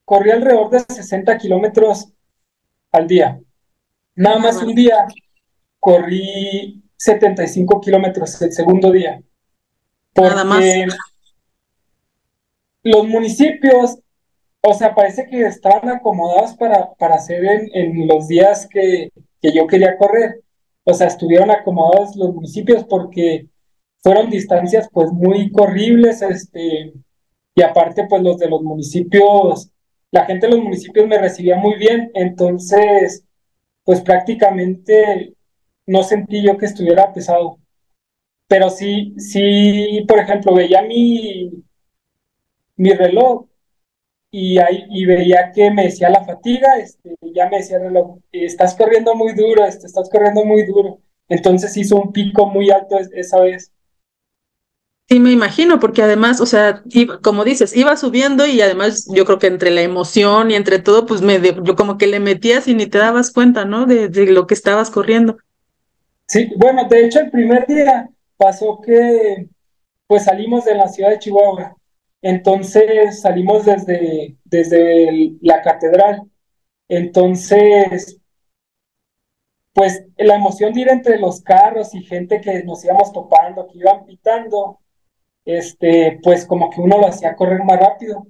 [0.06, 2.10] corrí alrededor de 60 kilómetros
[2.92, 3.40] al día.
[4.16, 5.08] Nada más un día
[5.80, 9.22] corrí 75 kilómetros el segundo día.
[10.16, 10.64] Nada más.
[12.82, 14.00] Los municipios,
[14.62, 19.54] o sea, parece que estaban acomodados para, para hacer en, en los días que, que
[19.54, 20.42] yo quería correr
[20.84, 23.48] o sea, estuvieron acomodados los municipios porque
[24.02, 26.94] fueron distancias pues muy corribles, este,
[27.56, 29.70] y aparte pues los de los municipios,
[30.12, 33.26] la gente de los municipios me recibía muy bien, entonces
[33.84, 35.34] pues prácticamente
[35.88, 37.58] no sentí yo que estuviera pesado.
[38.48, 41.52] Pero sí, sí, por ejemplo, veía mi,
[42.78, 43.49] mi reloj
[44.32, 47.80] y, ahí, y veía que me decía la fatiga, este, ya me decía
[48.32, 51.00] estás corriendo muy duro, este, estás corriendo muy duro.
[51.28, 53.72] Entonces hizo un pico muy alto esa vez.
[55.08, 56.84] Sí, me imagino, porque además, o sea,
[57.24, 61.08] como dices, iba subiendo y además yo creo que entre la emoción y entre todo,
[61.08, 63.88] pues me yo como que le metías y ni te dabas cuenta, ¿no?
[63.88, 65.38] De, de lo que estabas corriendo.
[66.28, 69.48] Sí, bueno, de hecho el primer día pasó que
[70.06, 71.76] pues salimos de la ciudad de Chihuahua
[72.22, 76.24] entonces salimos desde, desde la catedral.
[76.88, 78.20] Entonces,
[79.74, 83.78] pues la emoción de ir entre los carros y gente que nos íbamos topando, que
[83.78, 84.80] iban pitando,
[85.46, 88.28] este, pues como que uno lo hacía correr más rápido.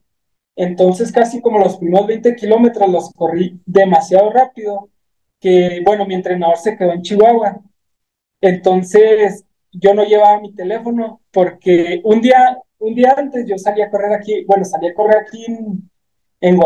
[0.55, 4.89] Entonces casi como los primeros 20 kilómetros los corrí demasiado rápido,
[5.39, 7.61] que bueno, mi entrenador se quedó en Chihuahua.
[8.41, 13.89] Entonces yo no llevaba mi teléfono porque un día un día antes yo salí a
[13.89, 15.89] correr aquí, bueno, salí a correr aquí en,
[16.41, 16.59] en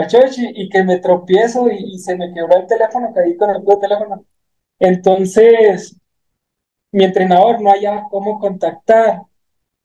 [0.55, 4.25] y que me tropiezo y, se me quebró el teléfono, caí con el teléfono.
[4.79, 5.97] Entonces,
[6.91, 9.23] mi entrenador no hallaba cómo contactar,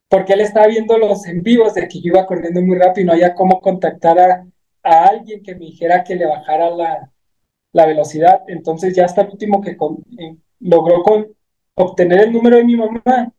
[0.08, 3.06] porque él estaba viendo los en vivos de que yo iba corriendo muy rápido y
[3.06, 4.44] no había cómo contactar a,
[4.82, 8.42] alguien que me dijera que le bajara la, velocidad.
[8.48, 11.28] Entonces ya hasta el último que eh, logró con,
[11.74, 13.32] obtener el número de mi mamá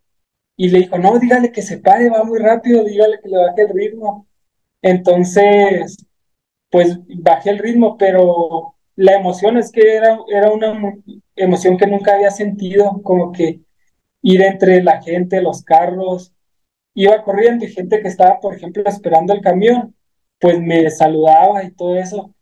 [0.60, 3.62] y le dijo, no, dígale que se pare, va muy rápido, dígale que le baje
[3.62, 4.28] el ritmo.
[4.82, 6.06] Entonces,
[6.70, 10.98] pues bajé el ritmo, pero la emoción es que era, era una
[11.38, 13.62] emoción que nunca había sentido, como que
[14.22, 16.34] ir entre la gente, los carros,
[16.94, 19.96] iba corriendo y gente que estaba, por ejemplo, esperando el camión,
[20.40, 22.36] pues me saludaba y todo eso.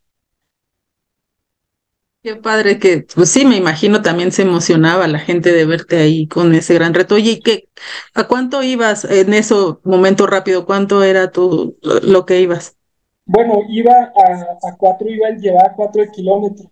[2.20, 6.26] Qué padre que, pues sí, me imagino también se emocionaba la gente de verte ahí
[6.26, 7.14] con ese gran reto.
[7.14, 7.68] Oye, ¿y qué,
[8.12, 9.54] a cuánto ibas en ese
[9.84, 10.66] momento rápido?
[10.66, 12.76] ¿Cuánto era tu, lo que ibas?
[13.24, 16.68] Bueno, iba a, cuatro, iba a llevar cuatro kilómetros.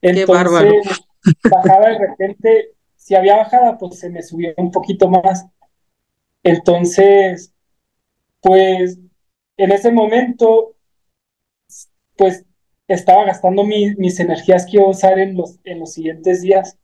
[0.00, 0.74] Entonces, qué bárbaro.
[1.50, 5.44] bajaba de repente, si había bajada, pues se me subía un poquito más.
[6.42, 7.52] Entonces,
[8.40, 8.98] pues
[9.58, 10.74] en ese momento,
[12.16, 12.46] pues
[12.94, 16.76] estaba gastando mis energías que iba a usar en los, en los siguientes días.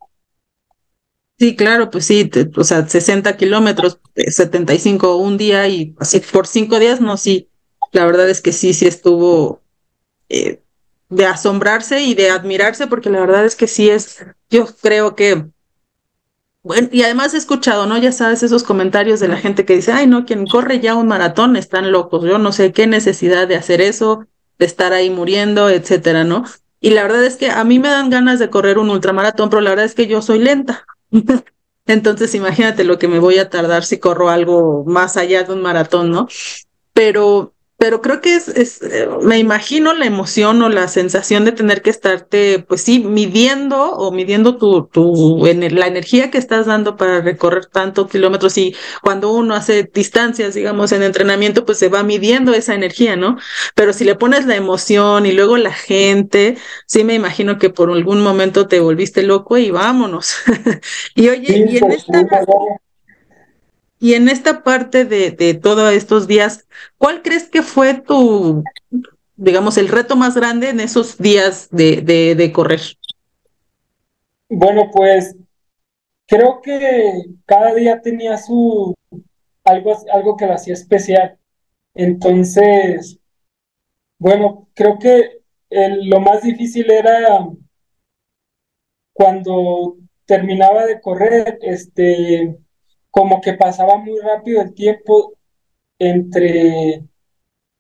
[1.39, 6.79] Sí, claro, pues sí, o sea, 60 kilómetros, 75 un día y así por cinco
[6.79, 7.51] días, no, sí,
[7.93, 9.61] la verdad es que sí, sí estuvo
[10.31, 10.63] eh,
[11.11, 15.45] de asombrarse y de admirarse, porque la verdad es que sí es, yo creo que,
[16.63, 17.99] bueno, y además he escuchado, ¿no?
[17.99, 21.07] Ya sabes, esos comentarios de la gente que dice, ay, no, quien corre ya un
[21.07, 24.27] maratón están locos, yo no sé qué necesidad de hacer eso,
[24.59, 26.45] de estar ahí muriendo, etcétera, ¿no?
[26.81, 29.61] Y la verdad es que a mí me dan ganas de correr un ultramaratón, pero
[29.61, 30.87] la verdad es que yo soy lenta.
[31.87, 35.63] Entonces, imagínate lo que me voy a tardar si corro algo más allá de un
[35.63, 36.29] maratón, ¿no?
[36.93, 41.53] Pero pero creo que es, es, eh, me imagino la emoción o la sensación de
[41.53, 46.97] tener que estarte, pues sí, midiendo o midiendo tu, tu, la energía que estás dando
[46.97, 52.03] para recorrer tantos kilómetros y cuando uno hace distancias, digamos, en entrenamiento, pues se va
[52.03, 53.37] midiendo esa energía, ¿no?
[53.75, 57.91] Pero si le pones la emoción y luego la gente, sí me imagino que por
[57.91, 60.37] algún momento te volviste loco y vámonos.
[61.15, 62.27] y oye, y en esta...
[63.99, 66.67] Y en esta parte de, de todos estos días,
[66.99, 68.63] ¿cuál crees que fue tu,
[69.37, 72.81] digamos, el reto más grande en esos días de, de, correr?
[74.49, 75.37] Bueno, pues
[76.27, 78.95] creo que cada día tenía su
[79.65, 81.39] algo, algo que lo hacía especial.
[81.95, 83.19] Entonces,
[84.19, 87.47] bueno, creo que lo más difícil era
[89.13, 92.57] cuando terminaba de correr, este,
[93.17, 95.33] como que pasaba muy rápido el tiempo
[95.99, 97.03] entre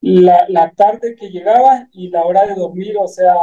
[0.01, 3.35] la, tarde que llegaba y la hora de dormir, o sea,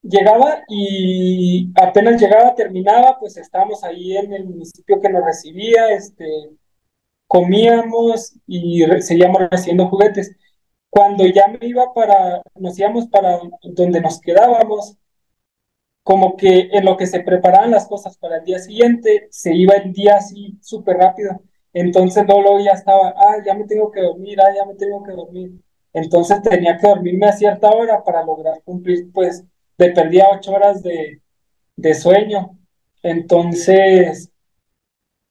[0.00, 6.24] llegaba y apenas llegaba, terminaba, pues estábamos ahí en el municipio que nos recibía, este,
[7.26, 10.34] comíamos y seguíamos recibiendo juguetes.
[10.88, 14.96] Cuando ya me iba para, nos íbamos para donde nos quedábamos,
[16.02, 19.74] como que en lo que se preparaban las cosas para el día siguiente, se iba
[19.74, 21.40] el día así súper rápido.
[21.72, 25.12] Entonces luego ya estaba, ah, ya me tengo que dormir, ah, ya me tengo que
[25.12, 25.52] dormir.
[25.92, 29.44] Entonces tenía que dormirme a cierta hora para lograr cumplir, pues,
[29.78, 31.20] de perdía ocho horas de,
[31.76, 32.58] de sueño.
[33.02, 34.30] Entonces,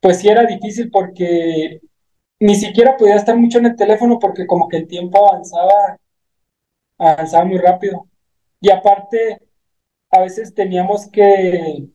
[0.02, 1.82] pues sí era difícil porque
[2.40, 5.98] ni siquiera podía estar mucho en el teléfono porque como que el tiempo avanzaba,
[6.98, 8.08] avanzaba muy rápido.
[8.62, 9.40] Y aparte,
[10.10, 11.88] a veces teníamos que,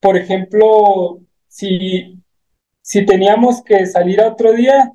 [0.00, 2.18] por ejemplo, si,
[2.80, 4.92] si teníamos que salir a otro día,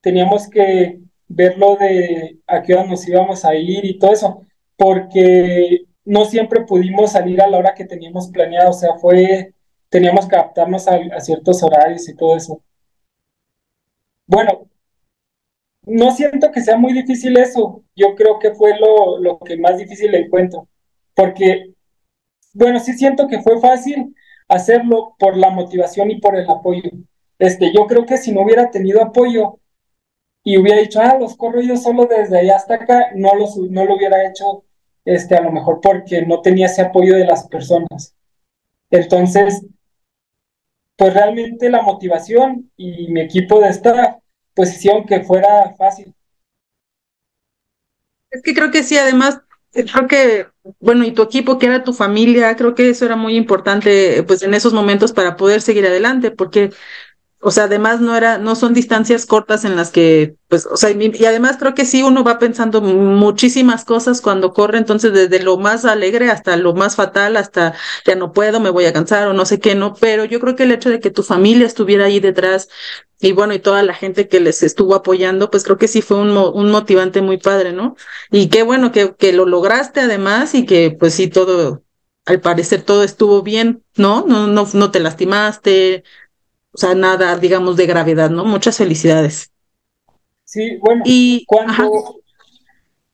[0.00, 5.86] teníamos que verlo de a qué hora nos íbamos a ir y todo eso, porque
[6.04, 9.54] no siempre pudimos salir a la hora que teníamos planeado, o sea, fue,
[9.88, 12.62] teníamos que adaptarnos a, ciertos horarios y todo eso.
[14.26, 14.68] Bueno,
[15.82, 19.78] no siento que sea muy difícil eso, yo creo que fue lo, lo que más
[19.78, 20.68] difícil encuentro
[21.16, 21.72] porque,
[22.52, 24.14] bueno, sí siento que fue fácil
[24.46, 26.90] hacerlo por la motivación y por el apoyo.
[27.38, 29.58] Este, yo creo que si no hubiera tenido apoyo
[30.44, 33.30] y hubiera dicho, ah, los corro yo solo desde allá hasta acá, no,
[33.70, 34.64] no lo hubiera hecho,
[35.04, 38.14] este, a lo mejor porque no tenía ese apoyo de las personas.
[38.90, 39.66] Entonces,
[40.96, 44.20] pues realmente la motivación y mi equipo de esta
[44.54, 46.14] pues hicieron que fuera fácil.
[48.30, 49.40] Es que creo que sí, además
[49.84, 50.46] creo que,
[50.80, 54.42] bueno, y tu equipo, que era tu familia, creo que eso era muy importante, pues
[54.42, 56.70] en esos momentos para poder seguir adelante, porque,
[57.40, 60.90] o sea, además no era, no son distancias cortas en las que, pues, o sea,
[60.90, 65.58] y, además creo que sí uno va pensando muchísimas cosas cuando corre, entonces desde lo
[65.58, 67.74] más alegre hasta lo más fatal, hasta
[68.06, 70.56] ya no puedo, me voy a cansar o no sé qué, no, pero yo creo
[70.56, 72.68] que el hecho de que tu familia estuviera ahí detrás,
[73.20, 76.18] y bueno, y toda la gente que les estuvo apoyando, pues creo que sí fue
[76.18, 77.96] un, un motivante muy padre, ¿no?
[78.30, 81.82] Y qué bueno que, que lo lograste además y que pues sí todo,
[82.26, 84.24] al parecer todo estuvo bien, ¿no?
[84.26, 86.04] No, no, no te lastimaste,
[86.76, 88.44] o sea, nada, digamos, de gravedad, ¿no?
[88.44, 89.50] Muchas felicidades.
[90.44, 92.20] Sí, bueno, y, cuando,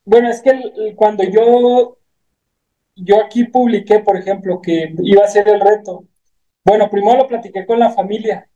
[0.05, 1.97] bueno, es que cuando yo,
[2.97, 6.05] yo aquí publiqué, por ejemplo, que iba a ser el reto,
[6.65, 8.49] bueno, primero lo platiqué con la familia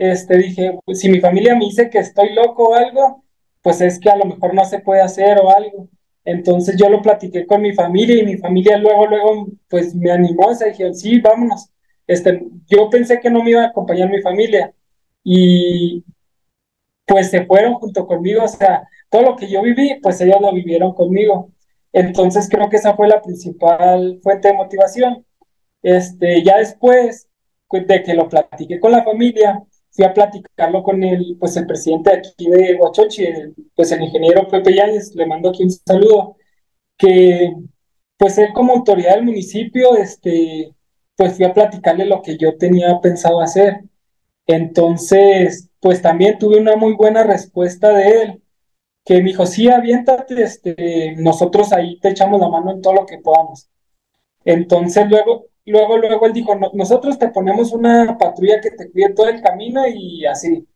[0.00, 3.22] este, dije, pues, si mi familia me dice que estoy loco o algo,
[3.60, 5.88] pues es que a lo mejor no se puede hacer o algo.
[6.24, 10.46] Entonces yo lo platiqué con mi familia y mi familia luego, luego, pues me animó,
[10.46, 11.69] o sea, dije, sí, vámonos.
[12.10, 14.74] Este, yo pensé que no me iba a acompañar mi familia
[15.22, 16.04] y
[17.06, 20.52] pues se fueron junto conmigo, o sea, todo lo que yo viví, pues ellos lo
[20.52, 21.52] vivieron conmigo.
[21.92, 25.24] Entonces creo que esa fue la principal fuente de motivación.
[25.82, 27.28] Este, ya después
[27.70, 29.62] de que lo platiqué con la familia,
[29.92, 33.24] fui a platicarlo con el, pues el presidente de aquí de Huachochi,
[33.76, 36.36] pues el ingeniero Pepe Yáñez, le mando aquí un saludo,
[36.98, 37.54] que
[38.16, 40.74] pues él como autoridad del municipio, este,
[41.20, 43.82] pues fui a platicarle lo que yo tenía pensado hacer.
[44.46, 48.42] Entonces, pues también tuve una muy buena respuesta de él,
[49.04, 53.04] que me dijo, sí, aviéntate, este, nosotros ahí te echamos la mano en todo lo
[53.04, 53.68] que podamos.
[54.46, 59.28] Entonces luego, luego, luego él dijo, nosotros te ponemos una patrulla que te cuide todo
[59.28, 60.66] el camino y así.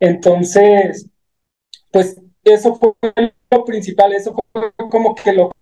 [0.00, 1.06] Entonces,
[1.92, 2.94] pues eso fue
[3.50, 5.54] lo principal, eso fue como que lo que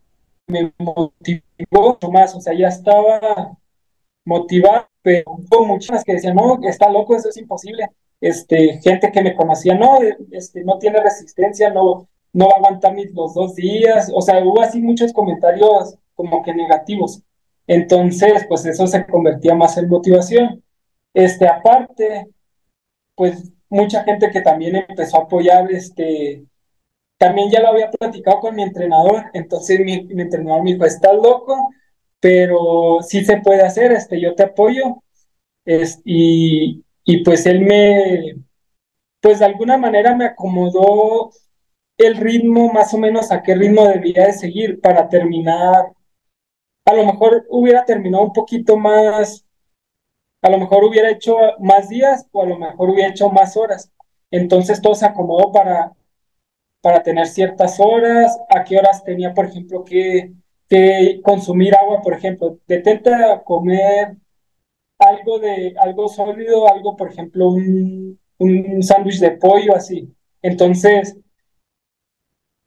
[0.47, 3.59] me motivó más, o sea, ya estaba
[4.27, 7.89] motivado pero hubo muchas que decían, no, está loco, eso es imposible.
[8.21, 10.01] Este, gente que me conocía, no,
[10.33, 14.45] este, no tiene resistencia, no, no va a aguantar ni los dos días, o sea,
[14.45, 17.23] hubo así muchos comentarios como que negativos.
[17.69, 20.61] Entonces, pues eso se convertía más en motivación.
[21.15, 22.27] Este, aparte,
[23.15, 26.45] pues mucha gente que también empezó a apoyar, este,
[27.17, 31.71] también ya lo había platicado con mi entrenador, entonces mi, entrenador me dijo, estás loco,
[32.21, 35.03] pero sí se puede hacer, este, yo te apoyo,
[35.65, 38.37] es, y, y pues él me,
[39.21, 41.31] pues de alguna manera me acomodó
[41.99, 45.93] el ritmo, más o menos a qué ritmo debía de seguir para terminar.
[46.85, 49.45] A lo mejor hubiera terminado un poquito más,
[50.43, 53.91] a lo mejor hubiera hecho más días o a lo mejor hubiera hecho más horas.
[54.31, 55.93] Entonces todo se acomodó para,
[56.81, 60.33] para tener ciertas horas, a qué horas tenía, por ejemplo, que,
[60.69, 62.59] que consumir agua, por ejemplo.
[62.67, 64.17] Detente a comer
[64.99, 70.09] algo de algo sólido, algo, por ejemplo, un, un sándwich de pollo, así.
[70.43, 71.17] Entonces,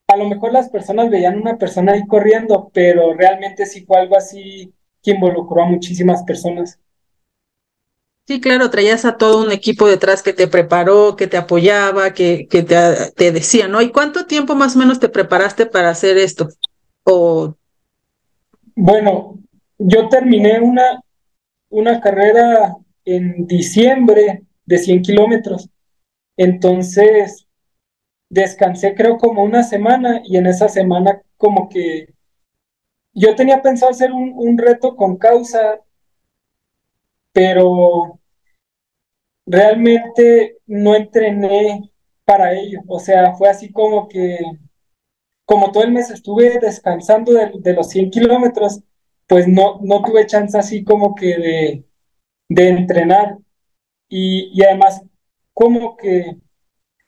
[0.08, 4.18] a lo mejor las personas veían una persona ahí corriendo, pero realmente sí fue algo
[4.18, 6.80] así que involucró a muchísimas personas.
[8.28, 12.48] Sí, claro, traías a todo un equipo detrás que te preparó, que te apoyaba, que,
[12.48, 12.76] que te,
[13.16, 13.82] te, decía, ¿no?
[13.82, 16.50] ¿Y cuánto tiempo más o menos te preparaste para hacer esto?
[17.04, 17.56] O...
[18.82, 19.38] Bueno,
[19.78, 21.02] yo terminé una,
[21.70, 25.70] una carrera en diciembre de 100 kilómetros.
[26.38, 27.46] Entonces,
[28.30, 32.14] descansé creo como una semana y en esa semana como que
[33.14, 35.82] yo tenía pensado hacer un, un reto con causa,
[37.34, 38.18] pero
[39.46, 41.92] realmente no entrené
[42.24, 42.80] para ello.
[42.88, 44.40] O sea, fue así como que,
[45.50, 48.82] como todo el mes estuve descansando de, de los 100 kilómetros,
[49.26, 51.86] pues no, no tuve chance así como que de,
[52.50, 53.40] de entrenar.
[54.08, 55.02] Y, y además,
[55.52, 56.38] como que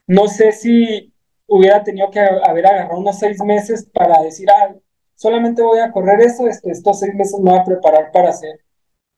[0.07, 1.13] no sé si
[1.45, 4.73] hubiera tenido que haber agarrado unos seis meses para decir, ah,
[5.13, 8.59] solamente voy a correr eso, este, estos seis meses me voy a preparar para hacer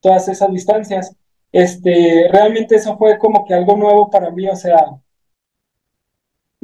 [0.02, 1.16] todas esas distancias.
[1.54, 5.02] Este, realmente eso fue como que algo nuevo para mí, o sea,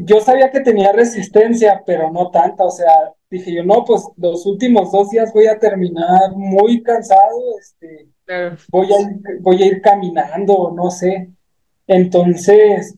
[0.05, 4.45] yo sabía que tenía resistencia, pero no tanta, o sea, dije yo, no, pues los
[4.45, 8.07] últimos dos días voy a terminar muy cansado, este,
[8.71, 11.29] voy, a ir, voy a ir caminando, no sé.
[11.87, 12.95] Entonces,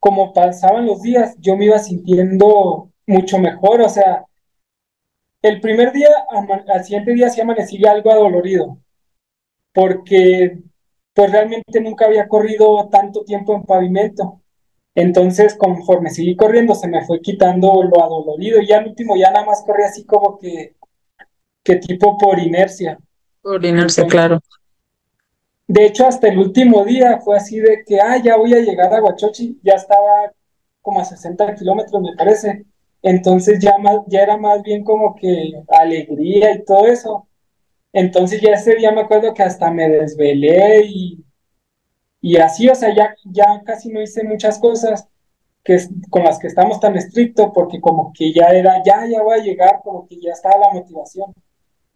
[0.00, 4.24] como pasaban los días, yo me iba sintiendo mucho mejor, o sea,
[5.42, 6.08] el primer día,
[6.68, 8.78] al siguiente día sí amanecí algo adolorido,
[9.72, 10.58] porque
[11.14, 14.42] pues realmente nunca había corrido tanto tiempo en pavimento.
[14.96, 19.44] Entonces, conforme seguí corriendo, se me fue quitando lo adolorido y al último ya nada
[19.44, 20.74] más corrí así como que,
[21.62, 22.98] que tipo por inercia.
[23.42, 24.40] Por inercia, claro.
[25.68, 28.92] De hecho, hasta el último día fue así de que, ah, ya voy a llegar
[28.94, 30.32] a Huachochi, ya estaba
[30.80, 32.64] como a 60 kilómetros, me parece.
[33.02, 37.28] Entonces ya, más, ya era más bien como que alegría y todo eso.
[37.92, 41.25] Entonces ya ese día me acuerdo que hasta me desvelé y
[42.20, 45.08] y así, o sea, ya, ya casi no hice muchas cosas
[45.62, 45.78] que,
[46.10, 49.42] con las que estamos tan estrictos, porque como que ya era, ya, ya voy a
[49.42, 51.34] llegar, como que ya estaba la motivación.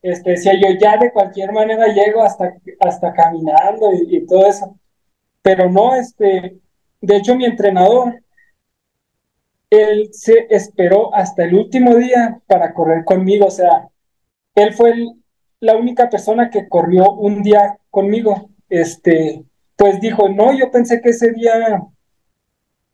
[0.03, 4.77] Este, decía yo, ya de cualquier manera llego hasta, hasta caminando y, y todo eso.
[5.43, 6.59] Pero no, este,
[7.01, 8.23] de hecho mi entrenador,
[9.71, 13.89] él se esperó hasta el último día para correr conmigo, o sea,
[14.57, 14.95] él fue
[15.61, 19.45] la única persona que corrió un día conmigo, este,
[19.81, 21.83] pues dijo, no, yo pensé que ese día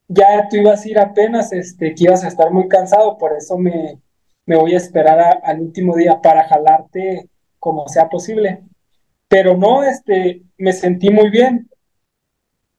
[0.07, 3.59] ya tú ibas a ir apenas, este, que ibas a estar muy cansado, por eso
[3.59, 3.99] me,
[4.47, 7.29] voy a esperar al último día para jalarte
[7.59, 8.63] como sea posible.
[9.27, 11.69] Pero no, este, me sentí muy bien.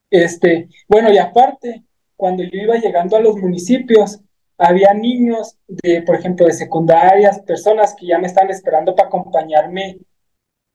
[0.09, 1.83] Este, bueno, y aparte,
[2.15, 4.21] cuando yo iba llegando a los municipios,
[4.57, 9.97] había niños de, por ejemplo, de secundarias, personas que ya me estaban esperando para acompañarme,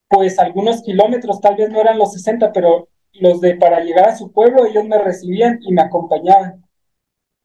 [0.07, 4.16] pues algunos kilómetros, tal vez no eran los 60, pero los de para llegar a
[4.16, 6.64] su pueblo, ellos me recibían y me acompañaban.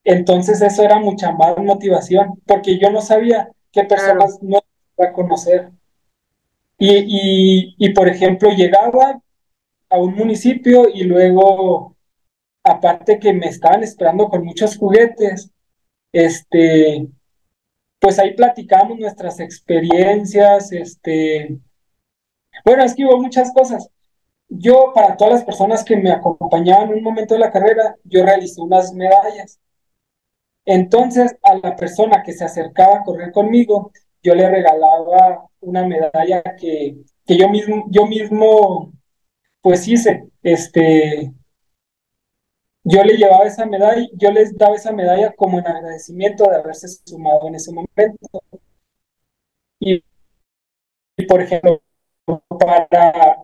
[0.03, 4.59] Entonces eso era mucha más motivación, porque yo no sabía qué personas no
[4.97, 5.71] iba a conocer.
[6.79, 9.19] Y, y, por ejemplo, llegaba
[9.89, 11.95] a un municipio y luego,
[12.63, 15.51] aparte que me estaban esperando con muchos juguetes,
[16.11, 17.07] este,
[17.99, 21.59] pues ahí platicamos nuestras experiencias, este,
[22.63, 23.89] bueno, es que hubo muchas cosas.
[24.49, 28.23] Yo, para todas las personas que me acompañaban en un momento de la carrera, yo
[28.25, 29.59] realicé unas medallas.
[30.65, 33.91] Entonces, a la persona que se acercaba a correr conmigo,
[34.21, 38.91] yo le regalaba una medalla que, que yo mismo, yo mismo
[39.61, 41.33] pues hice, este,
[42.83, 46.87] yo le llevaba esa medalla, yo les daba esa medalla como en agradecimiento de haberse
[46.87, 48.41] sumado en ese momento.
[49.79, 50.03] Y,
[51.27, 51.81] por ejemplo,
[52.59, 53.37] para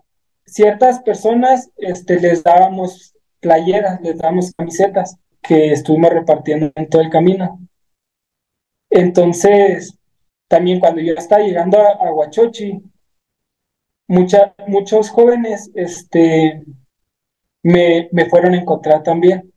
[0.46, 7.10] ciertas personas este, les dábamos playeras, les dábamos camisetas que estuvimos repartiendo en todo el
[7.10, 7.60] camino.
[8.90, 9.98] Entonces,
[10.48, 12.82] también cuando yo estaba llegando a, Huachochi,
[14.06, 16.62] muchos jóvenes este,
[17.62, 19.52] me, fueron a encontrar también,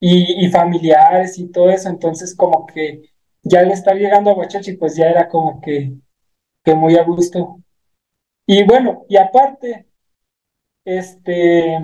[0.00, 3.10] y, familiares y todo eso, entonces como que
[3.42, 5.94] ya al estar llegando a Huachochi, pues ya era como que,
[6.62, 7.60] que muy a gusto.
[8.46, 9.86] Y bueno, y aparte,
[10.84, 11.78] este,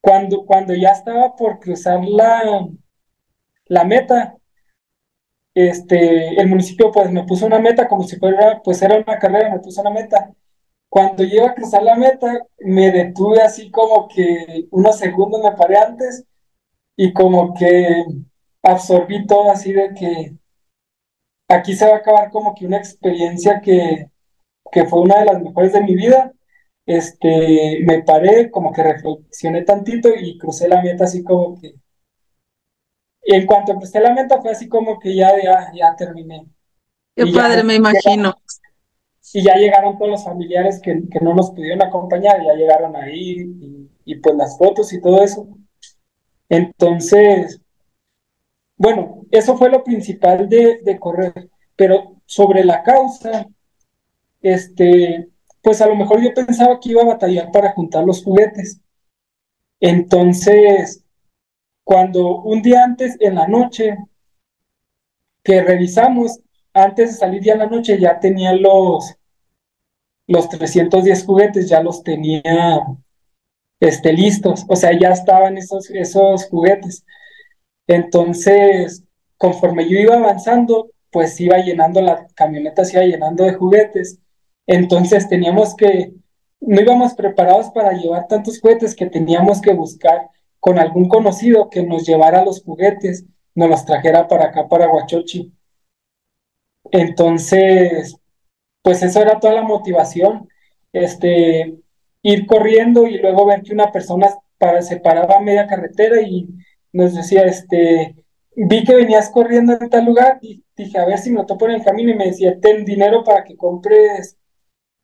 [0.00, 2.66] cuando, cuando ya estaba por cruzar la,
[3.66, 4.36] la meta,
[5.54, 9.50] este, el municipio pues me puso una meta como si fuera, pues era una carrera,
[9.50, 10.32] me puso una meta.
[10.88, 15.76] Cuando llego a cruzar la meta, me detuve así como que unos segundos me paré
[15.78, 16.24] antes
[16.96, 18.04] y como que
[18.62, 20.36] absorbí todo así de que
[21.48, 24.10] aquí se va a acabar como que una experiencia que,
[24.72, 26.32] que fue una de las mejores de mi vida.
[26.88, 31.74] Este, me paré, como que reflexioné tantito y crucé la meta así como que
[33.30, 36.46] y en cuanto crucé la meta fue así como que ya, ya, ya terminé.
[37.14, 38.34] Qué padre, me imagino.
[39.34, 44.14] y ya llegaron todos los familiares que, no nos pudieron acompañar, ya llegaron ahí y,
[44.14, 45.46] pues las fotos y todo eso.
[46.48, 47.60] Entonces,
[48.78, 53.46] bueno, eso fue lo principal de, de correr, pero sobre la causa,
[54.40, 55.28] este,
[55.68, 58.80] pues a lo mejor yo pensaba que iba a batallar para juntar los juguetes.
[59.78, 61.04] Entonces,
[61.84, 63.98] cuando un día antes, en la noche,
[65.44, 66.40] que revisamos,
[66.72, 69.14] antes de salir ya en la noche, ya tenía los,
[70.26, 72.80] los 310 juguetes, ya los tenía
[73.78, 77.04] este, listos, o sea, ya estaban esos, esos juguetes.
[77.86, 79.04] Entonces,
[79.36, 84.18] conforme yo iba avanzando, pues iba llenando la camioneta, se iba llenando de juguetes.
[84.68, 86.12] Entonces teníamos que,
[86.60, 90.28] no íbamos preparados para llevar tantos juguetes que teníamos que buscar
[90.60, 95.52] con algún conocido que nos llevara los juguetes, nos los trajera para acá, para Huachochi.
[96.90, 98.16] Entonces,
[98.82, 100.48] pues eso era toda la motivación,
[100.92, 101.78] este,
[102.22, 106.46] ir corriendo y luego ver que una persona para, se paraba a media carretera y
[106.92, 108.16] nos decía, este,
[108.54, 111.66] vi que venías corriendo en tal lugar y dije, a ver si me lo topo
[111.66, 114.37] en el camino y me decía, ten dinero para que compres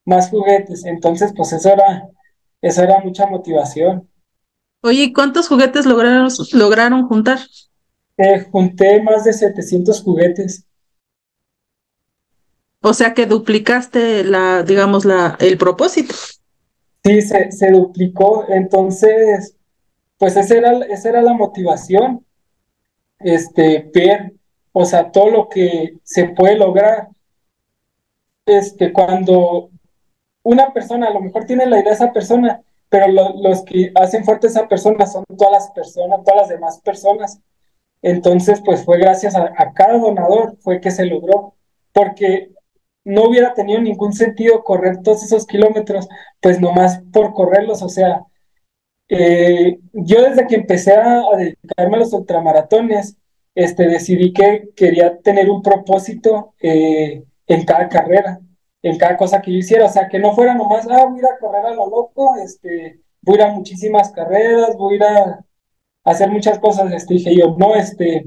[0.04, 0.84] más juguetes.
[0.84, 2.08] Entonces, pues eso era,
[2.60, 4.08] eso era mucha motivación.
[4.82, 7.38] Oye, ¿cuántos juguetes lograron, lograron juntar?
[8.16, 10.66] Eh, junté más de 700 juguetes.
[12.82, 16.14] O sea que duplicaste la, digamos, la, el propósito.
[17.02, 18.44] Sí, se, se duplicó.
[18.48, 19.56] Entonces,
[20.18, 22.24] pues esa era, esa era la motivación.
[23.20, 24.34] Este, ver,
[24.72, 27.08] o sea, todo lo que se puede lograr.
[28.46, 29.70] Este, cuando
[30.44, 34.24] una persona, a lo mejor tiene la idea de esa persona, pero los que hacen
[34.24, 37.40] fuerte esa persona son todas las personas, todas las demás personas.
[38.02, 41.54] Entonces, pues fue gracias a, cada donador fue que se logró,
[41.92, 42.52] porque
[43.04, 46.08] no hubiera tenido ningún sentido correr todos esos kilómetros,
[46.40, 48.24] pues nomás por correrlos, o sea,
[49.08, 53.16] eh, yo desde que empecé a, dedicarme a los ultramaratones,
[53.54, 58.40] este, decidí que quería tener un propósito eh, en cada carrera
[58.84, 61.38] en cada cosa que yo hiciera, o sea, que no fuera nomás, ah, voy a
[61.40, 65.42] correr a lo loco, este, voy a ir a muchísimas carreras, voy a,
[66.04, 68.26] hacer muchas cosas, este, dije yo, no, este,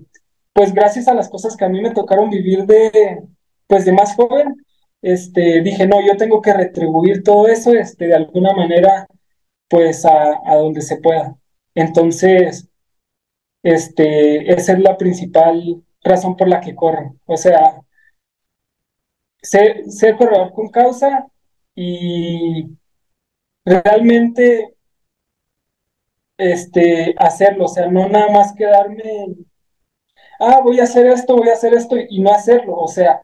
[0.53, 3.21] pues gracias a las cosas que a mí me tocaron vivir de,
[3.67, 4.55] pues de más joven,
[5.03, 9.07] este, dije, no, yo tengo que retribuir todo eso, este, de alguna manera,
[9.69, 11.35] pues a, a donde se pueda.
[11.75, 12.67] Entonces,
[13.61, 17.79] este, esa es la principal razón por la que corro, o sea,
[19.41, 21.27] ser, corredor con causa
[21.75, 22.67] y
[23.65, 24.75] realmente
[26.37, 29.35] este, hacerlo, o sea, no nada más quedarme,
[30.39, 33.21] ah, voy a hacer esto, voy a hacer esto y no hacerlo, o sea,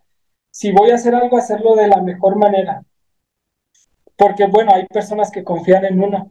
[0.52, 2.84] si voy a hacer algo, hacerlo de la mejor manera.
[4.16, 6.30] Porque bueno, hay personas que confían en uno.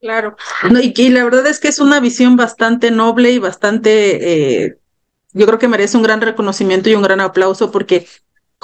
[0.00, 0.36] Claro,
[0.70, 4.78] no, y, y, la verdad es que es una visión bastante noble y bastante, eh,
[5.32, 8.06] yo creo que merece un gran reconocimiento y un gran aplauso porque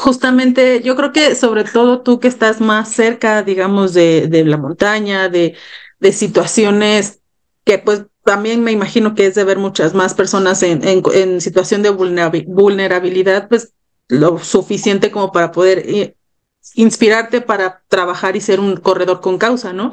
[0.01, 4.57] justamente yo creo que sobre todo tú que estás más cerca, digamos, de, de la
[4.57, 5.57] montaña, de,
[6.13, 7.21] situaciones
[7.65, 11.83] que pues también me imagino que es de ver muchas más personas en, en, situación
[11.83, 13.75] de vulnerabilidad, pues
[14.09, 16.17] lo suficiente como para poder eh,
[16.75, 19.93] inspirarte para trabajar y ser un corredor con causa, ¿no?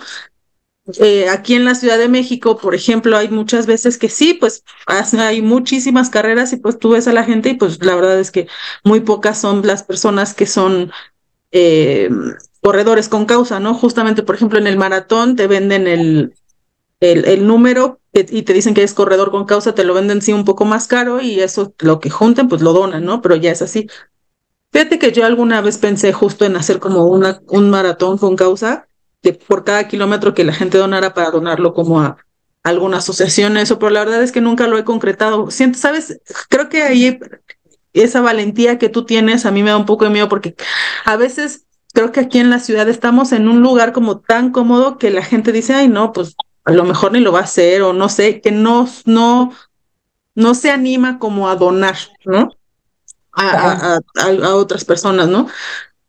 [0.99, 4.63] Eh, aquí en la Ciudad de México, por ejemplo, hay muchas veces que sí, pues
[4.87, 8.31] hay muchísimas carreras y pues tú ves a la gente y pues la verdad es
[8.31, 8.47] que
[8.83, 10.91] muy pocas son las personas que son
[11.51, 12.09] eh,
[12.61, 13.73] corredores con causa, ¿no?
[13.73, 16.35] Justamente, por ejemplo, en el maratón te venden el,
[16.99, 20.33] el, el número y te dicen que es corredor con causa, te lo venden sí
[20.33, 23.21] un poco más caro y eso lo que junten pues lo donan, ¿no?
[23.21, 23.87] Pero ya es así.
[24.71, 28.86] Fíjate que yo alguna vez pensé justo en hacer como una, un maratón con causa,
[29.27, 32.17] de por cada kilómetro que la gente donara para donarlo como a
[32.63, 35.51] alguna asociación, eso, pero la verdad es que nunca lo he concretado.
[35.51, 36.19] Siento, ¿sabes?
[36.49, 37.19] Creo que ahí
[37.93, 40.55] esa valentía que tú tienes a mí me da un poco de miedo porque
[41.05, 44.97] a veces creo que aquí en la ciudad estamos en un lugar como tan cómodo
[44.97, 47.81] que la gente dice, ay, no, pues a lo mejor ni lo va a hacer
[47.81, 49.53] o no sé, que no, no,
[50.35, 52.49] no se anima como a donar, ¿no?
[53.31, 55.47] A, a, otras personas, ¿no?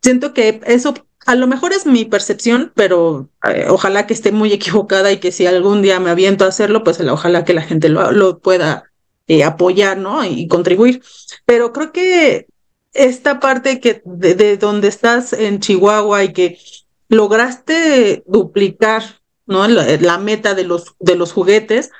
[0.02, 0.94] Siento que eso
[1.26, 5.32] a lo mejor es mi percepción, pero eh, ojalá que esté muy equivocada y que
[5.32, 8.84] si algún día me aviento a hacerlo, pues ojalá que la gente lo, lo pueda
[9.26, 10.24] eh, apoyar, ¿no?
[10.24, 11.02] Y contribuir.
[11.44, 12.46] Pero creo que
[12.92, 16.58] esta parte que de, de, donde estás en Chihuahua y que
[17.08, 19.02] lograste duplicar,
[19.46, 19.68] ¿no?
[19.68, 21.90] La, la meta de los, de los juguetes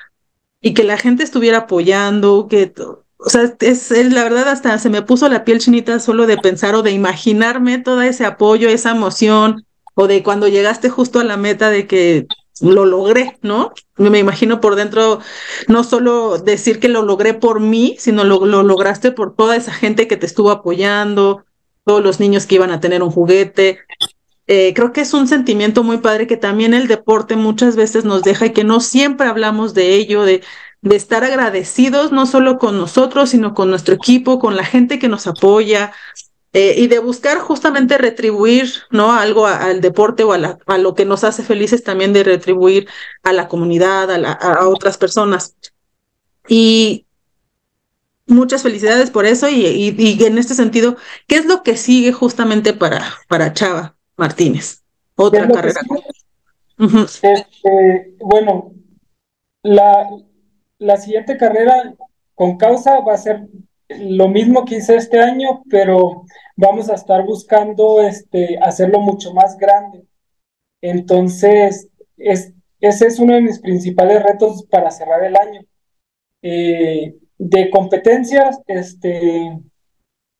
[0.61, 2.73] y que la gente estuviera apoyando, que
[3.21, 6.73] o sea, es, la verdad hasta se me puso la piel chinita solo de pensar
[6.75, 11.35] o de imaginarme todo ese apoyo, esa emoción, o de cuando llegaste justo a la
[11.35, 12.27] meta de que
[12.61, 13.73] lo logré, ¿no?
[13.97, 15.19] Me imagino por dentro,
[15.67, 19.73] no solo decir que lo logré por mí, sino lo, lo lograste por toda esa
[19.73, 21.43] gente que te estuvo apoyando,
[21.83, 23.79] todos los niños que iban a tener un juguete.
[24.47, 28.23] Eh, creo que es un sentimiento muy padre que también el deporte muchas veces nos
[28.23, 30.41] deja y que no siempre hablamos de ello, de
[30.81, 35.09] de estar agradecidos no solo con nosotros, sino con nuestro equipo, con la gente que
[35.09, 35.91] nos apoya
[36.53, 39.13] eh, y de buscar justamente retribuir ¿no?
[39.13, 42.87] algo al deporte o a, a, lo que nos hace felices también de retribuir
[43.23, 45.55] a la comunidad, a, a otras personas.
[46.47, 47.05] Y
[48.29, 50.95] muchas felicidades por eso y, y, en este sentido,
[51.27, 54.83] ¿qué es lo que sigue justamente para, para Chava Martínez?
[55.15, 55.81] Otra carrera.
[56.77, 58.71] este, bueno,
[59.63, 60.07] la,
[60.79, 61.93] la siguiente carrera
[62.33, 63.47] con causa va a ser
[63.89, 66.23] lo mismo que hice este año, pero
[66.55, 70.05] vamos a estar buscando este, hacerlo mucho más grande.
[70.81, 75.61] Entonces, es, ese es uno de mis principales retos para cerrar el año.
[76.41, 79.59] Eh, de competencias, este,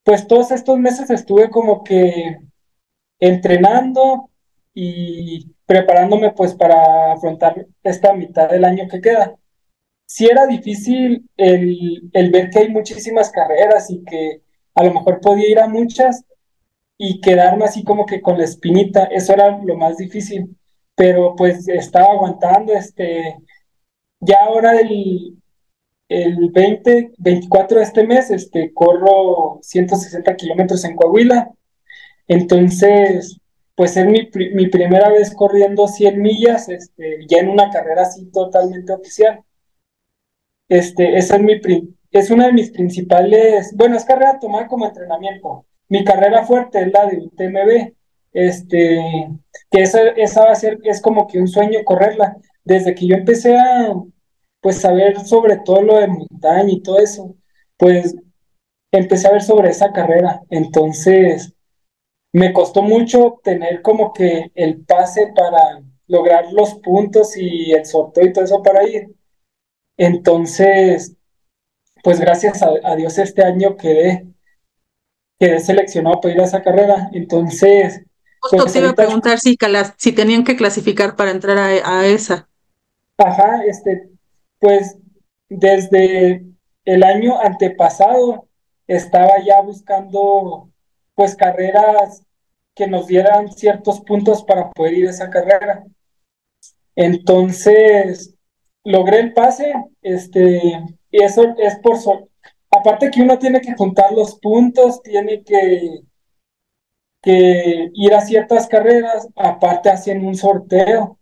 [0.04, 2.40] pues todos estos meses estuve como que
[3.20, 4.30] entrenando
[4.74, 9.36] y preparándome pues para afrontar esta mitad del año que queda
[10.10, 14.42] sí era difícil el, el, ver que hay muchísimas carreras y que
[14.74, 16.26] a lo mejor podía ir a muchas
[16.98, 20.58] y quedarme así como que con la espinita, eso era lo más difícil,
[20.96, 23.36] pero pues estaba aguantando, este,
[24.20, 25.38] ya ahora el,
[26.10, 31.52] el 20, 24 de este mes, este, corro 160 kilómetros en Coahuila,
[32.28, 33.40] entonces,
[33.76, 38.26] pues es mi, mi primera vez corriendo 100 millas, este, ya en una carrera así
[38.32, 39.44] totalmente oficial.
[40.70, 41.60] Este, esa es, mi,
[42.12, 45.66] es una de mis principales, bueno, es carrera tomada como entrenamiento.
[45.90, 47.94] Mi carrera fuerte es la de UTMB,
[48.34, 49.30] este,
[49.72, 52.38] que esa, esa va a ser, es como que un sueño correrla.
[52.64, 53.94] Desde que yo empecé a,
[54.62, 57.36] pues, saber sobre todo lo de montaña y todo eso,
[57.78, 58.16] pues,
[58.92, 60.42] empecé a ver sobre esa carrera.
[60.50, 61.54] Entonces,
[62.34, 68.26] me costó mucho tener como que el pase para lograr los puntos y el sorteo
[68.26, 69.16] y todo eso para ir.
[70.00, 71.18] Entonces,
[72.02, 74.26] pues gracias a, Dios este año quedé,
[75.38, 77.10] quedé seleccionado para ir a esa carrera.
[77.12, 78.02] Entonces...
[78.40, 79.58] Justo pues, te iba a preguntar si,
[79.98, 82.48] si tenían que clasificar para entrar a, esa.
[83.18, 84.10] Ajá, este,
[84.60, 84.98] pues
[85.50, 86.46] desde
[86.86, 88.48] el año antepasado
[88.88, 90.70] estaba ya buscando
[91.14, 92.24] pues carreras
[92.74, 95.84] que nos dieran ciertos puntos para poder ir a esa carrera.
[96.96, 98.34] Entonces,
[98.84, 100.62] logré el pase, este,
[101.12, 101.98] y eso es por,
[102.72, 106.02] aparte que uno tiene que juntar los puntos, tiene que,
[107.22, 111.18] que ir a ciertas carreras, aparte hacen un sorteo.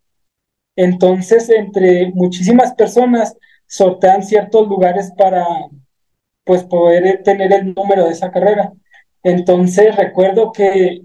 [0.75, 3.35] Entonces, entre muchísimas personas
[3.65, 5.45] sortean ciertos lugares para
[6.43, 8.71] pues poder tener el número de esa carrera.
[9.23, 11.01] Entonces, recuerdo que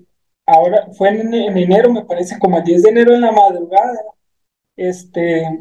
[0.46, 3.98] ahora fue en, en enero, me parece como el 10 de enero en la madrugada,
[4.76, 5.61] este,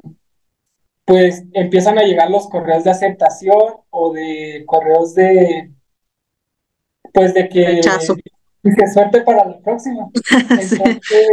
[1.11, 5.69] pues empiezan a llegar los correos de aceptación o de correos de,
[7.13, 7.81] pues de que,
[8.63, 10.09] que suerte para la próxima.
[10.31, 11.27] Entonces,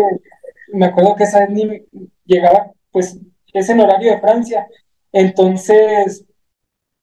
[0.73, 1.87] me acuerdo que esa vez ni
[2.25, 3.21] llegaba pues
[3.53, 4.67] es en horario de Francia,
[5.13, 6.25] entonces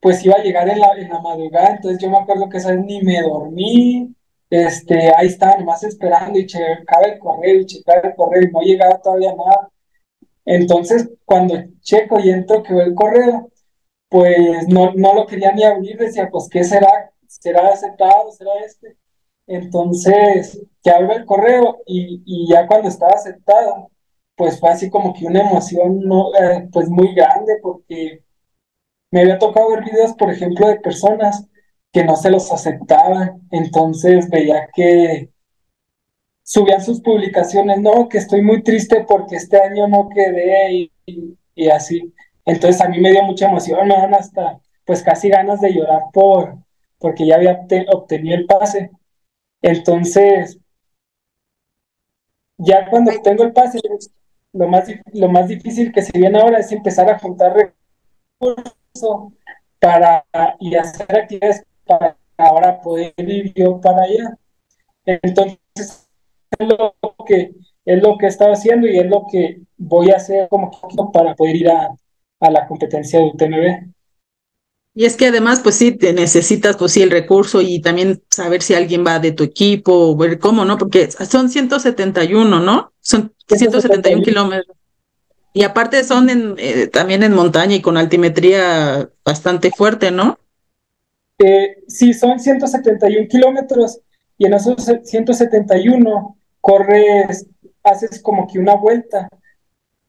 [0.01, 2.71] pues iba a llegar en la, en la madrugada, entonces yo me acuerdo que esa
[2.71, 4.13] vez ni me dormí,
[4.49, 8.59] este, ahí estaba nomás esperando y checaba el correo y checaba el correo y no
[8.59, 9.69] llegaba todavía nada.
[10.45, 13.49] Entonces, cuando checo y entro que el correo,
[14.09, 17.11] pues no, no lo quería ni abrir, decía, pues, ¿qué será?
[17.27, 18.31] ¿Será aceptado?
[18.31, 18.97] ¿Será este?
[19.47, 23.91] Entonces, que abro el correo y, y, ya cuando estaba aceptado,
[24.35, 28.23] pues fue así como que una emoción, no, eh, pues muy grande, porque
[29.11, 31.47] me había tocado ver videos, por ejemplo, de personas
[31.91, 35.31] que no se los aceptaban, entonces veía que
[36.45, 42.13] subían sus publicaciones, no, que estoy muy triste porque este año no quedé y, así.
[42.45, 46.03] Entonces a mí me dio mucha emoción, me dan hasta pues casi ganas de llorar
[46.13, 46.57] por
[46.99, 48.91] porque ya había obtenido el pase.
[49.61, 50.59] Entonces,
[52.57, 53.79] ya cuando tengo el pase,
[54.53, 57.73] lo más, lo más difícil que se viene ahora es empezar a juntar
[58.39, 59.33] recursos
[59.79, 60.25] para
[60.59, 64.37] y hacer actividades para ahora poder ir yo para allá.
[65.05, 66.04] Entonces,
[66.57, 66.95] es lo
[67.27, 67.51] que
[67.85, 70.71] es lo que he estado haciendo y es lo que voy a hacer como
[71.13, 71.95] para poder ir a,
[72.39, 73.95] a la competencia de UTMB.
[74.97, 78.61] Y es que además, pues sí, te necesitas, pues sí, el recurso y también saber
[78.61, 80.77] si alguien va de tu equipo, o ver cómo, ¿no?
[80.77, 82.93] Porque son 171, ¿no?
[83.01, 84.77] Son 171 kilómetros.
[85.51, 90.39] Y aparte son en, eh, también en montaña y con altimetría bastante fuerte, ¿no?
[91.39, 93.99] Eh, sí, son 171 kilómetros
[94.37, 97.47] y en esos 171 corres,
[97.83, 99.29] haces como que una vuelta.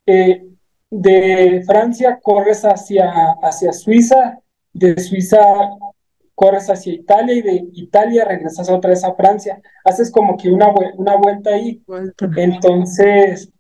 [0.07, 0.47] Eh,
[0.89, 3.11] de Francia corres hacia,
[3.43, 4.41] hacia Suiza
[4.77, 5.41] de Suiza
[6.35, 9.61] corres hacia Italia y de Italia regresas otra vez a Francia.
[9.85, 11.83] Haces como que una, una vuelta ahí.
[12.37, 13.51] Entonces,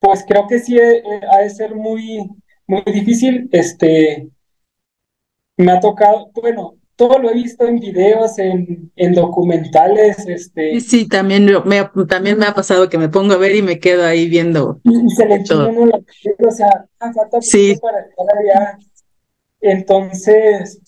[0.00, 2.28] pues creo que sí eh, ha de ser muy,
[2.66, 3.48] muy difícil.
[3.52, 4.28] Este,
[5.56, 10.78] me ha tocado, bueno, todo lo he visto en videos, en, en documentales, este.
[10.78, 14.04] Sí, también me, también me ha pasado que me pongo a ver y me quedo
[14.04, 14.80] ahí viendo.
[14.84, 17.76] Y se le uno la o sea, ah, falta sí.
[17.82, 18.78] para estar allá
[19.62, 20.80] entonces,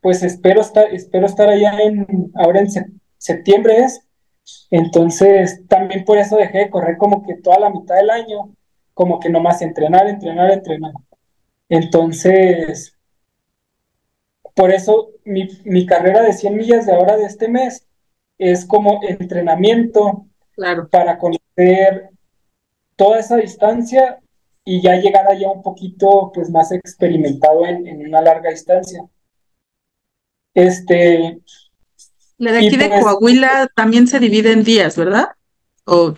[0.00, 2.68] pues espero estar, espero estar allá en, ahora en
[3.16, 4.06] septiembre es.
[4.70, 8.54] Entonces, también por eso dejé de correr como que toda la mitad del año,
[8.94, 10.92] como que nomás entrenar, entrenar, entrenar.
[11.68, 12.91] Entonces,
[14.54, 17.86] por eso mi, mi carrera de 100 millas de ahora de este mes
[18.38, 20.88] es como entrenamiento claro.
[20.88, 22.10] para conocer
[22.96, 24.18] toda esa distancia
[24.64, 29.04] y ya llegar allá un poquito pues más experimentado en, una larga distancia.
[30.54, 31.40] Este.
[32.38, 35.28] La de aquí de pues, Coahuila también se divide en días, ¿verdad?
[35.84, 36.14] O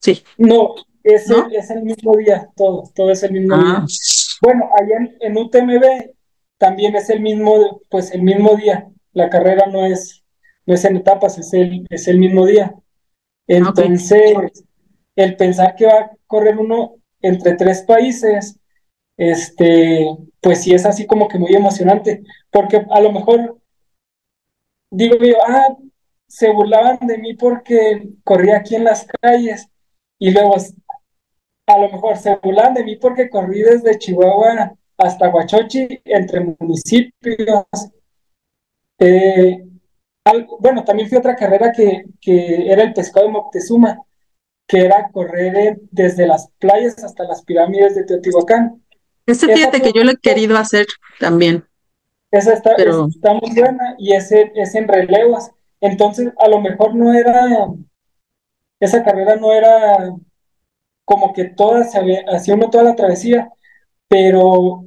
[0.00, 0.22] sí.
[0.38, 3.74] No, es, El, es el mismo día, todo, todo es el mismo día.
[3.78, 3.86] Ah.
[4.40, 6.14] Bueno, allá en, UTMB
[6.58, 8.88] también es el mismo, pues el mismo día.
[9.12, 10.24] La carrera no es,
[10.66, 12.74] no es en etapas, es el, es el mismo día.
[13.46, 14.64] Entonces,
[15.16, 18.58] el pensar que va a correr uno entre tres países,
[19.16, 20.06] este,
[20.40, 23.58] pues sí es así como que muy emocionante, porque a lo mejor
[24.90, 25.76] digo yo, ah,
[26.26, 29.68] se burlaban de mí porque corría aquí en las calles
[30.18, 30.56] y luego
[31.66, 37.64] a lo mejor se burlaban de mí porque corrí desde Chihuahua hasta Huachochi entre municipios.
[38.98, 39.64] Eh,
[40.58, 44.00] bueno, también fui otra carrera que, que era el pescado de Moctezuma,
[44.66, 48.82] que era correr desde las playas hasta las pirámides de Teotihuacán.
[49.26, 50.86] Ese fíjate que yo lo he querido hacer
[51.18, 51.64] también.
[52.30, 55.50] Esa está, está muy buena y ese es en relevos.
[55.80, 57.68] Entonces, a lo mejor no era,
[58.80, 60.14] esa carrera no era
[61.04, 63.50] como que toda se había, hacía uno toda la travesía,
[64.14, 64.84] pero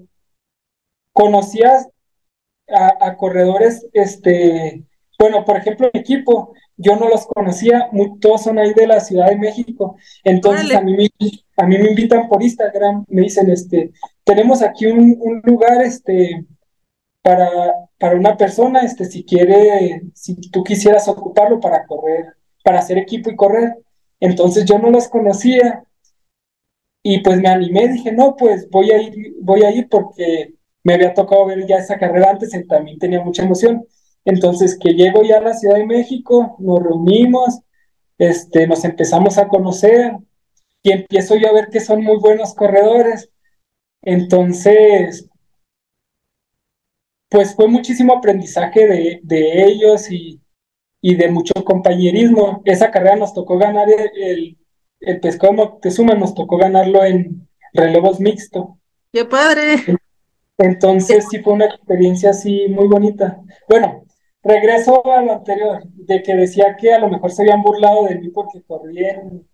[1.11, 1.89] conocías
[2.69, 4.85] a, a corredores, este,
[5.19, 7.89] bueno, por ejemplo, mi equipo, yo no los conocía,
[8.21, 11.09] todos son ahí de la Ciudad de México, entonces a mí, me,
[11.57, 13.91] a mí me invitan por Instagram, me dicen, este,
[14.23, 16.45] tenemos aquí un, lugar, este,
[17.21, 17.49] para,
[17.99, 22.27] para una persona, este, si quiere, si tú quisieras ocuparlo para correr,
[22.63, 23.75] para hacer equipo y correr,
[24.21, 25.83] entonces yo no los conocía,
[27.09, 30.95] y pues me animé, dije, no, pues voy a ir, voy a ir porque me
[30.95, 33.85] había tocado ver ya esa carrera antes, y también tenía mucha emoción.
[34.25, 37.61] Entonces, que llego ya a la Ciudad de México, nos reunimos,
[38.17, 40.17] este, nos empezamos a conocer
[40.83, 43.29] y empiezo yo a ver que son muy buenos corredores.
[44.01, 45.29] Entonces,
[47.29, 48.85] pues fue muchísimo aprendizaje
[49.23, 50.41] de, ellos y,
[51.01, 52.61] de mucho compañerismo.
[52.65, 54.57] Esa carrera nos tocó ganar el,
[55.21, 58.77] pescado Moctezuma, nos tocó ganarlo en, relevos mixto.
[59.11, 59.77] ¡Qué padre!
[60.57, 63.39] Entonces sí fue una experiencia así muy bonita.
[63.69, 64.03] Bueno,
[64.41, 68.15] regreso a lo anterior, de que decía que a lo mejor se habían burlado de
[68.15, 69.47] mí porque corrí en,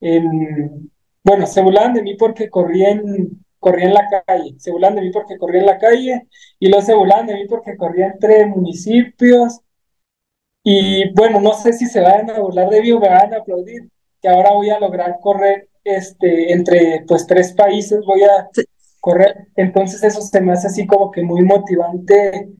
[0.00, 0.90] en
[1.22, 5.02] bueno, se burlaban de mí porque corrí en, corría en la calle, se burlaban de
[5.02, 6.26] mí porque corría en la calle
[6.58, 9.60] y luego se burlaban de mí porque corría entre municipios
[10.62, 13.38] y bueno, no sé si se van a burlar de mí o me van a
[13.38, 13.88] aplaudir,
[14.20, 18.48] que ahora voy a lograr correr este, entre pues tres países, voy a
[19.00, 22.50] correr, entonces eso se me hace así como que muy motivante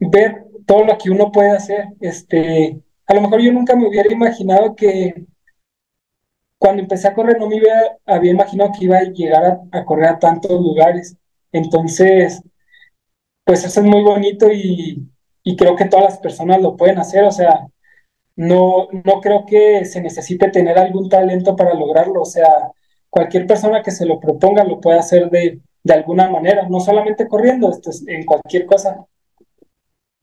[0.00, 4.12] ver todo lo que uno puede hacer, este, a lo mejor yo nunca me hubiera
[4.12, 5.26] imaginado que
[6.58, 7.60] cuando empecé a correr no me
[8.06, 11.16] había, imaginado que iba a llegar a, correr a tantos lugares.
[11.52, 12.42] Entonces,
[13.44, 15.08] pues eso es muy bonito y,
[15.56, 17.24] creo que todas las personas lo pueden hacer.
[17.24, 17.66] O sea,
[18.38, 22.22] no, no creo que se necesite tener algún talento para lograrlo.
[22.22, 22.70] O sea,
[23.10, 27.26] cualquier persona que se lo proponga lo puede hacer de, de alguna manera, no solamente
[27.26, 29.04] corriendo, esto es en cualquier cosa.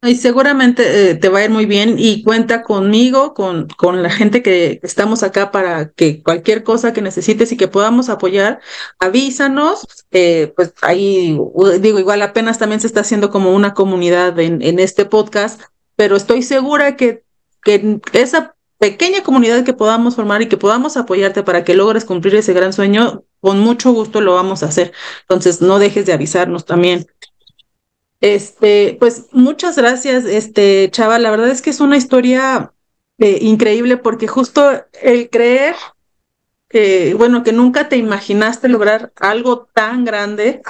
[0.01, 4.09] Y seguramente eh, te va a ir muy bien y cuenta conmigo, con, con la
[4.09, 8.61] gente que estamos acá para que cualquier cosa que necesites y que podamos apoyar,
[8.97, 9.85] avísanos.
[10.11, 11.37] Eh, pues ahí
[11.81, 15.59] digo, igual apenas también se está haciendo como una comunidad en, en este podcast,
[15.97, 17.24] pero estoy segura que,
[17.65, 22.35] que esa pequeña comunidad que podamos formar y que podamos apoyarte para que logres cumplir
[22.35, 24.93] ese gran sueño, con mucho gusto lo vamos a hacer.
[25.21, 27.05] Entonces, no dejes de avisarnos también.
[28.21, 31.19] Este, pues muchas gracias, este, Chava.
[31.19, 32.71] La verdad es que es una historia
[33.17, 35.75] eh, increíble porque justo el creer
[37.17, 40.61] bueno, que nunca te imaginaste lograr algo tan grande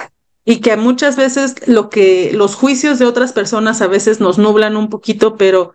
[0.44, 4.76] y que muchas veces lo que los juicios de otras personas a veces nos nublan
[4.76, 5.74] un poquito, pero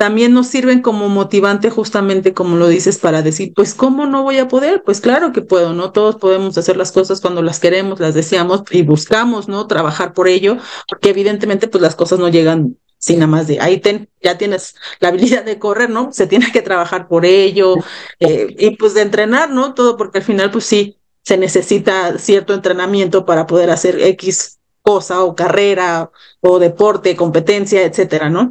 [0.00, 4.38] también nos sirven como motivante justamente como lo dices para decir, pues ¿cómo no voy
[4.38, 4.82] a poder?
[4.82, 5.92] Pues claro que puedo, ¿no?
[5.92, 9.66] Todos podemos hacer las cosas cuando las queremos, las deseamos y buscamos, ¿no?
[9.66, 10.56] Trabajar por ello,
[10.88, 14.74] porque evidentemente pues las cosas no llegan sin nada más de ahí ten, ya tienes
[15.00, 16.14] la habilidad de correr, ¿no?
[16.14, 17.74] Se tiene que trabajar por ello
[18.20, 19.74] eh, y pues de entrenar, ¿no?
[19.74, 25.22] Todo porque al final pues sí, se necesita cierto entrenamiento para poder hacer X cosa
[25.24, 28.50] o carrera o deporte, competencia, etcétera, ¿no?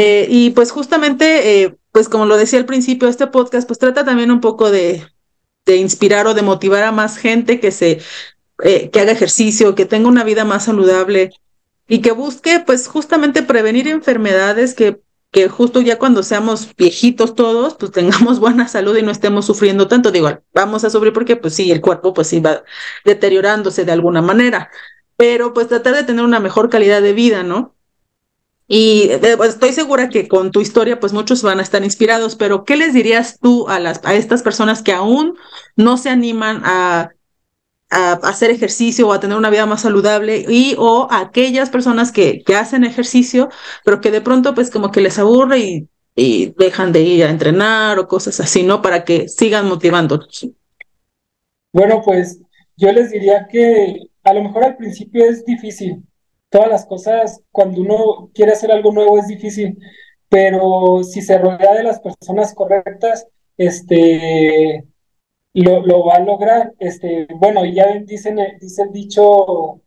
[0.00, 4.04] Eh, y pues justamente, eh, pues como lo decía al principio, este podcast pues trata
[4.04, 5.04] también un poco de,
[5.66, 8.00] de inspirar o de motivar a más gente que se,
[8.62, 11.32] eh, que haga ejercicio, que tenga una vida más saludable
[11.88, 17.74] y que busque pues justamente prevenir enfermedades que que justo ya cuando seamos viejitos todos,
[17.74, 20.12] pues tengamos buena salud y no estemos sufriendo tanto.
[20.12, 22.62] Digo, vamos a sufrir porque pues sí, el cuerpo pues sí va
[23.04, 24.70] deteriorándose de alguna manera,
[25.16, 27.74] pero pues tratar de tener una mejor calidad de vida, ¿no?
[28.68, 32.36] Y eh, pues, estoy segura que con tu historia, pues muchos van a estar inspirados,
[32.36, 35.36] pero ¿qué les dirías tú a, las, a estas personas que aún
[35.74, 37.10] no se animan a,
[37.90, 42.12] a hacer ejercicio o a tener una vida más saludable y o a aquellas personas
[42.12, 43.48] que, que hacen ejercicio,
[43.84, 47.30] pero que de pronto pues como que les aburre y, y dejan de ir a
[47.30, 48.82] entrenar o cosas así, ¿no?
[48.82, 50.46] Para que sigan motivándonos.
[51.72, 52.40] Bueno, pues
[52.76, 56.02] yo les diría que a lo mejor al principio es difícil,
[56.50, 59.78] todas las cosas, cuando uno quiere hacer algo nuevo es difícil,
[60.28, 63.26] pero si se rodea de las personas correctas,
[63.56, 64.84] este,
[65.54, 66.74] lo, lo va a lograr.
[66.78, 69.80] Este, bueno, ya dicen, dice el dicho,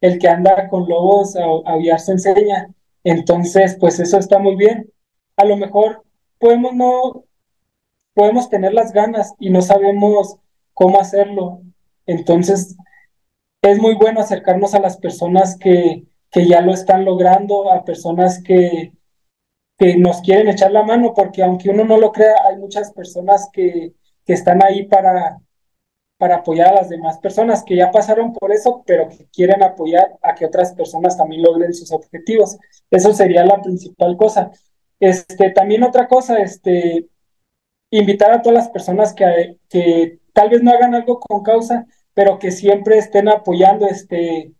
[0.00, 2.70] el que anda con lobos a, aviar se enseña.
[3.04, 4.90] Entonces, pues eso está muy bien.
[5.36, 6.04] A lo mejor
[6.38, 7.24] podemos no,
[8.14, 10.36] podemos tener las ganas y no sabemos
[10.74, 11.62] cómo hacerlo.
[12.06, 12.76] Entonces,
[13.62, 18.42] es muy bueno acercarnos a las personas que, que ya lo están logrando, a personas
[18.42, 18.92] que,
[19.78, 23.48] que nos quieren echar la mano, porque aunque uno no lo crea, hay muchas personas
[23.52, 25.38] que, que están ahí para,
[26.18, 30.18] para apoyar a las demás personas que ya pasaron por eso, pero que quieren apoyar
[30.20, 32.58] a que otras personas también logren sus objetivos.
[32.90, 34.50] Eso sería la principal cosa.
[35.00, 37.06] Este, también otra cosa, este,
[37.90, 42.38] invitar a todas las personas que, que tal vez no hagan algo con causa, pero
[42.40, 44.52] que siempre estén apoyando, este,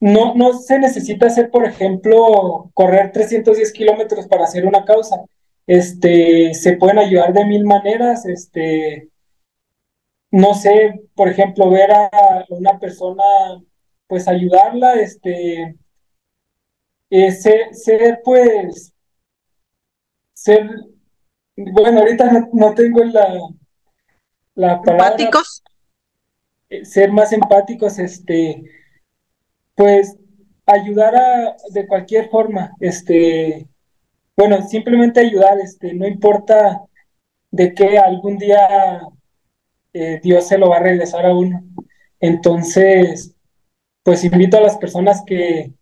[0.00, 5.24] no, no se necesita hacer, por ejemplo, correr 310 kilómetros para hacer una causa.
[5.66, 9.10] Este, se pueden ayudar de mil maneras, este,
[10.30, 13.22] no sé, por ejemplo, ver a una persona,
[14.06, 15.76] pues ayudarla, este,
[17.10, 18.94] eh, ser, pues,
[20.32, 20.66] ser,
[21.56, 23.38] bueno, ahorita no, tengo la,
[24.54, 25.08] la palabra.
[25.08, 25.62] ¿Empáticos?
[26.70, 28.64] Eh, ser más empáticos, este,
[29.80, 30.14] pues
[30.66, 33.66] ayudar a, de cualquier forma, este,
[34.36, 36.82] bueno, simplemente ayudar, este, no importa
[37.50, 39.00] de que algún día
[39.94, 41.64] eh, Dios se lo va a regresar a uno.
[42.20, 43.34] Entonces,
[44.02, 45.72] pues invito a las personas que,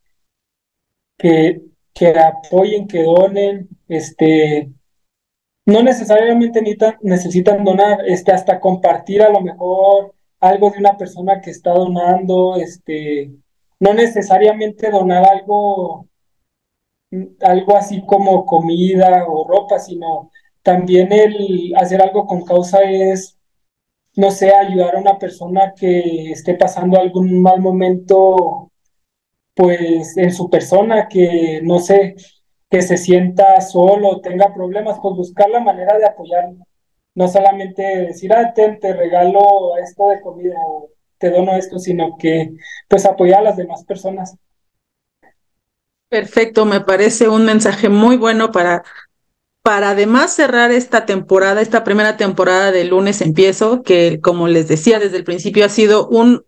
[1.16, 1.61] que,
[1.92, 4.70] que apoyen, que donen, este,
[5.66, 6.62] no necesariamente
[7.03, 12.55] necesitan, donar, este, hasta compartir a lo mejor algo de una persona que está donando,
[12.55, 13.32] este,
[13.81, 16.07] no necesariamente donar algo,
[17.41, 20.31] algo así como comida o ropa, sino
[20.62, 23.39] también el hacer algo con causa es,
[24.16, 28.70] no sé, ayudar a una persona que esté pasando algún mal momento,
[29.55, 32.16] pues en su persona, que no sé,
[32.70, 36.64] que se sienta solo, tenga problemas, pues buscar la manera de apoyarlo.
[37.14, 42.16] No solamente decir, ah, te, te regalo esto de comida o te dono esto, sino
[42.19, 42.53] que
[42.89, 44.37] pues apoyar a las demás personas.
[46.09, 48.83] Perfecto, me parece un mensaje muy bueno para,
[49.62, 54.99] para además cerrar esta temporada, esta primera temporada de lunes empiezo, que como les decía
[54.99, 56.47] desde el principio ha sido un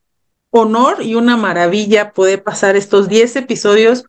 [0.51, 4.05] honor y una maravilla poder pasar estos 10 episodios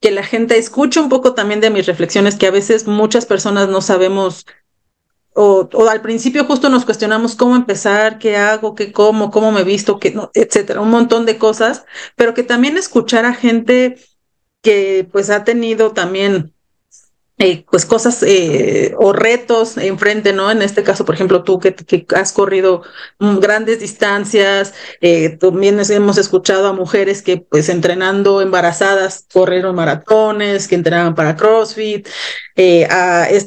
[0.00, 3.68] que la gente escuche un poco también de mis reflexiones, que a veces muchas personas
[3.68, 4.46] no sabemos,
[5.34, 9.98] o, al principio justo nos cuestionamos cómo empezar, qué hago, qué como, cómo me visto,
[9.98, 11.84] qué no, etcétera, un montón de cosas,
[12.16, 13.96] pero que también escuchar a gente
[14.62, 16.54] que pues ha tenido también
[17.42, 20.50] eh, pues cosas eh, o retos enfrente, ¿no?
[20.50, 22.82] En este caso, por ejemplo, tú que, que has corrido
[23.18, 30.68] mm, grandes distancias, eh, también hemos escuchado a mujeres que pues entrenando embarazadas corrieron maratones,
[30.68, 32.06] que entrenaban para CrossFit.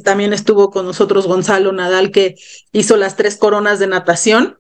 [0.03, 2.33] también estuvo con nosotros Gonzalo Nadal que
[2.71, 4.57] hizo las tres coronas de natación.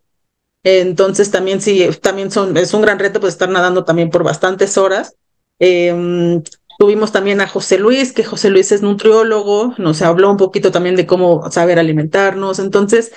[0.63, 4.77] Entonces también sí, también son, es un gran reto pues estar nadando también por bastantes
[4.77, 5.15] horas.
[5.59, 6.43] Em,
[6.83, 10.97] Tuvimos también a José Luis, que José Luis es nutriólogo, nos habló un poquito también
[10.97, 12.59] de cómo saber alimentarnos.
[12.59, 13.13] Entonces,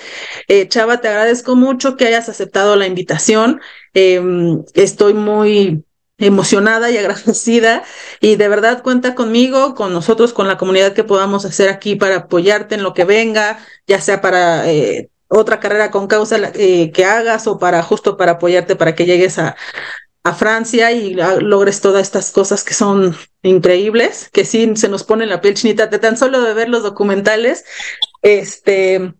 [0.47, 3.59] eh, Chava, te agradezco mucho que hayas aceptado la invitación.
[3.93, 5.83] Em, estoy muy
[6.17, 7.83] emocionada y agradecida
[8.21, 12.15] y de verdad cuenta conmigo, con nosotros, con la comunidad que podamos hacer aquí para
[12.15, 17.03] apoyarte en lo que venga, ya sea para eh, otra carrera con causa eh, que
[17.03, 19.57] hagas o para justo para apoyarte para que llegues a,
[20.27, 23.15] a Francia y logres todas estas cosas que son
[23.47, 26.83] increíbles, que sí se nos pone la piel chinita de tan solo de ver los
[26.83, 27.65] documentales.
[28.21, 29.13] Este,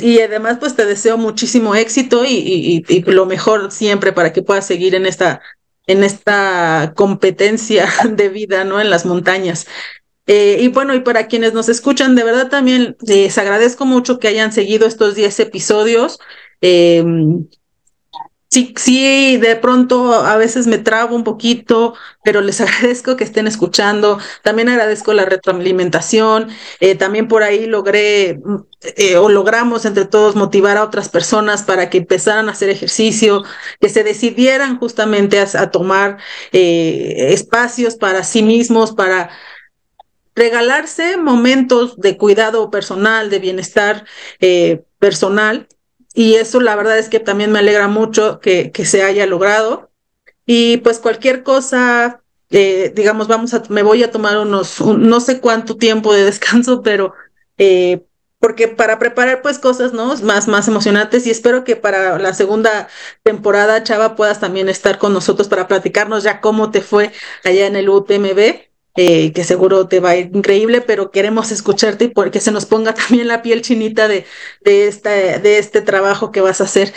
[0.00, 4.94] y además, pues te deseo muchísimo éxito y, lo mejor siempre para que puedas seguir
[4.94, 5.40] en esta,
[5.86, 8.80] en esta competencia de vida, ¿no?
[8.80, 9.66] En las montañas.
[10.26, 14.28] Eh, y bueno, y para quienes nos escuchan, de verdad también les agradezco mucho que
[14.28, 16.20] hayan seguido estos 10 episodios.
[16.60, 17.04] Eh,
[18.52, 23.46] sí, sí, de pronto a veces me trabo un poquito, pero les agradezco que estén
[23.46, 24.18] escuchando.
[24.42, 26.48] También agradezco la retroalimentación.
[26.80, 28.40] Eh, también por ahí logré
[28.96, 33.42] eh, o logramos entre todos motivar a otras personas para que empezaran a hacer ejercicio,
[33.80, 36.18] que se decidieran justamente a, tomar
[36.52, 39.30] eh, espacios para sí mismos, para
[40.34, 44.04] regalarse momentos de cuidado personal, de bienestar
[44.98, 45.68] personal
[46.14, 49.90] y eso la verdad es que también me alegra mucho que, que se haya logrado.
[50.44, 55.40] Y pues cualquier cosa, eh, digamos, vamos a, me voy a tomar unos, no sé
[55.40, 57.14] cuánto tiempo de descanso, pero
[57.58, 58.02] eh,
[58.40, 60.16] porque para preparar pues cosas, ¿no?
[60.16, 62.88] Más, más emocionantes y espero que para la segunda
[63.22, 67.12] temporada, Chava, puedas también estar con nosotros para platicarnos ya cómo te fue
[67.44, 72.04] allá en el UTMB eh, que seguro te va a ir increíble, pero queremos escucharte
[72.06, 74.24] y porque se nos ponga también la piel chinita de,
[74.62, 76.92] de, esta, de este trabajo que vas a hacer.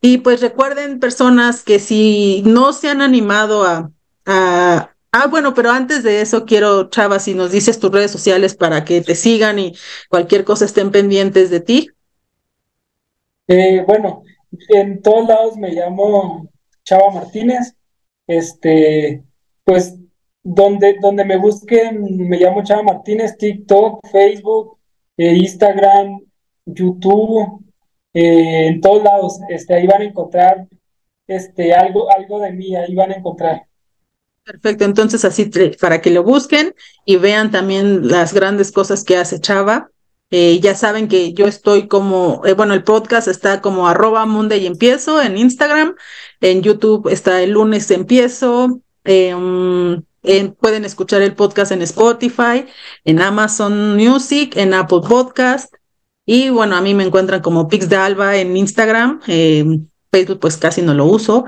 [0.00, 3.90] Y pues recuerden, personas, que si no se han animado a,
[4.26, 8.54] a Ah, bueno, pero antes de eso quiero, Chava, si nos dices tus redes sociales
[8.54, 9.74] para que te sigan y
[10.08, 11.90] cualquier cosa estén pendientes de ti.
[13.48, 14.22] Eh, bueno,
[14.68, 16.48] en todos lados me llamo
[16.84, 17.74] Chava Martínez.
[18.28, 19.24] Este,
[19.64, 19.96] pues
[20.52, 24.78] donde, donde me busquen, me llamo Chava Martínez, TikTok, Facebook,
[25.16, 26.20] eh, Instagram,
[26.66, 27.64] YouTube,
[28.12, 30.66] eh, en todos lados, este, ahí van a encontrar
[31.28, 33.62] este, algo, algo de mí, ahí van a encontrar.
[34.42, 35.48] Perfecto, entonces así
[35.80, 36.74] para que lo busquen
[37.04, 39.90] y vean también las grandes cosas que hace Chava.
[40.32, 44.66] Eh, ya saben que yo estoy como, bueno, el podcast está como arroba munde y
[44.66, 45.94] empiezo en Instagram,
[46.40, 48.80] en YouTube está el lunes empiezo,
[50.58, 52.66] pueden escuchar el podcast en Spotify,
[53.04, 55.74] en Amazon Music, en Apple Podcast.
[56.26, 59.20] Y bueno, a mí me encuentran como Pix de Alba en Instagram.
[59.26, 59.64] Eh,
[60.12, 61.44] Facebook pues casi no lo uso,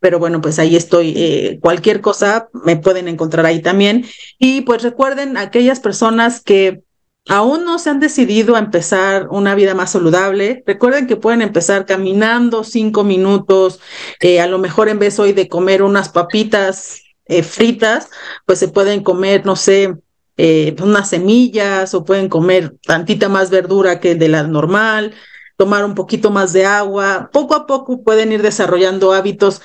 [0.00, 1.12] pero bueno, pues ahí estoy.
[1.16, 4.04] Eh, cualquier cosa me pueden encontrar ahí también.
[4.38, 6.82] Y pues recuerden, aquellas personas que
[7.28, 11.84] aún no se han decidido a empezar una vida más saludable, recuerden que pueden empezar
[11.84, 13.80] caminando cinco minutos,
[14.20, 18.08] eh, a lo mejor en vez hoy de comer unas papitas eh, fritas,
[18.44, 19.96] pues se pueden comer, no sé,
[20.36, 25.14] eh, unas semillas o pueden comer tantita más verdura que de la normal,
[25.56, 27.30] tomar un poquito más de agua.
[27.32, 29.62] Poco a poco pueden ir desarrollando hábitos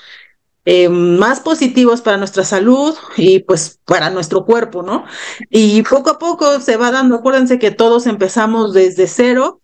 [0.65, 5.05] eh, más positivos para nuestra salud y pues para nuestro cuerpo, ¿no?
[5.49, 9.60] Y poco a poco se va dando, acuérdense que todos empezamos desde cero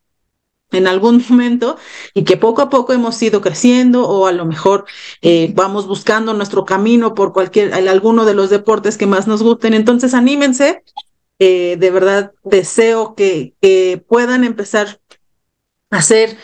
[0.71, 1.77] en algún momento
[2.13, 4.85] y que poco a poco hemos ido creciendo o a lo mejor
[5.21, 9.73] eh, vamos buscando nuestro camino por cualquier, alguno de los deportes que más nos gusten.
[9.73, 10.83] Entonces, anímense.
[11.39, 14.99] Eh, de verdad, deseo que, que puedan empezar
[15.91, 16.35] a hacer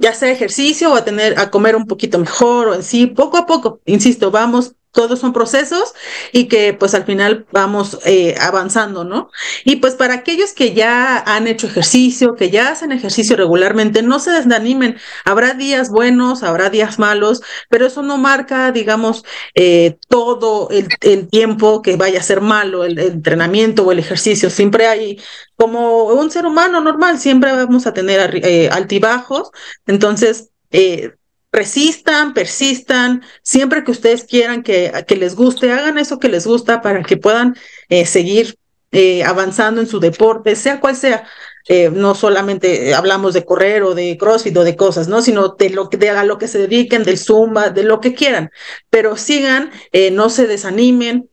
[0.00, 3.36] ya sea ejercicio o a tener, a comer un poquito mejor o en sí, poco
[3.36, 5.94] a poco, insisto, vamos todos son procesos
[6.32, 9.30] y que pues al final vamos eh, avanzando, ¿no?
[9.64, 14.18] Y pues para aquellos que ya han hecho ejercicio, que ya hacen ejercicio regularmente, no
[14.18, 19.24] se desanimen, habrá días buenos, habrá días malos, pero eso no marca, digamos,
[19.54, 20.88] eh, todo el,
[21.28, 25.20] tiempo que vaya a ser malo el, entrenamiento o el ejercicio, siempre hay
[25.56, 29.50] como un ser humano normal, siempre vamos a tener eh, altibajos,
[29.86, 30.50] entonces...
[30.70, 31.12] Eh,
[31.52, 36.82] resistan, persistan, siempre que ustedes quieran que, que, les guste, hagan eso que les gusta
[36.82, 37.56] para que puedan
[37.88, 38.58] eh, seguir
[38.92, 41.26] eh, avanzando en su deporte, sea cual sea.
[41.70, 45.20] Eh, no solamente hablamos de correr o de crossfit o de cosas, ¿no?
[45.20, 48.14] Sino de lo que de a lo que se dediquen, del zumba, de lo que
[48.14, 48.50] quieran.
[48.88, 49.70] Pero sigan,
[50.12, 51.28] no se desanimen,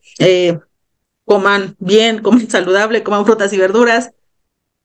[1.24, 4.10] coman bien, coman saludable, coman frutas y verduras,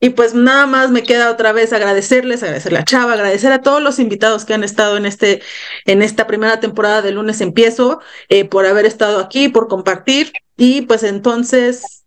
[0.03, 3.83] y pues nada más me queda otra vez agradecerles, agradecerle a Chava, agradecer a todos
[3.83, 5.43] los invitados que han estado en este,
[5.85, 10.31] en esta primera temporada de lunes empiezo, eh, por haber estado aquí, por compartir.
[10.57, 12.03] Y pues entonces,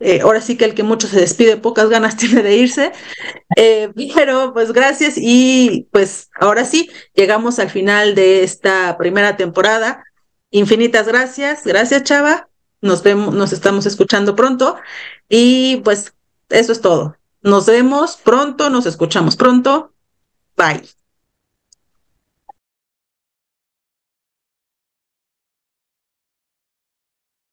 [0.00, 2.92] eh, ahora sí que el que mucho se despide, pocas ganas tiene de irse.
[3.56, 10.04] Eh, pero pues gracias y pues ahora sí, llegamos al final de esta primera temporada.
[10.50, 12.48] Infinitas gracias, gracias Chava.
[12.80, 14.78] Nos vemos, nos estamos escuchando pronto
[15.28, 16.14] y pues
[16.48, 17.15] eso es todo.
[17.46, 19.92] Nos vemos pronto, nos escuchamos pronto.
[20.56, 20.95] Bye.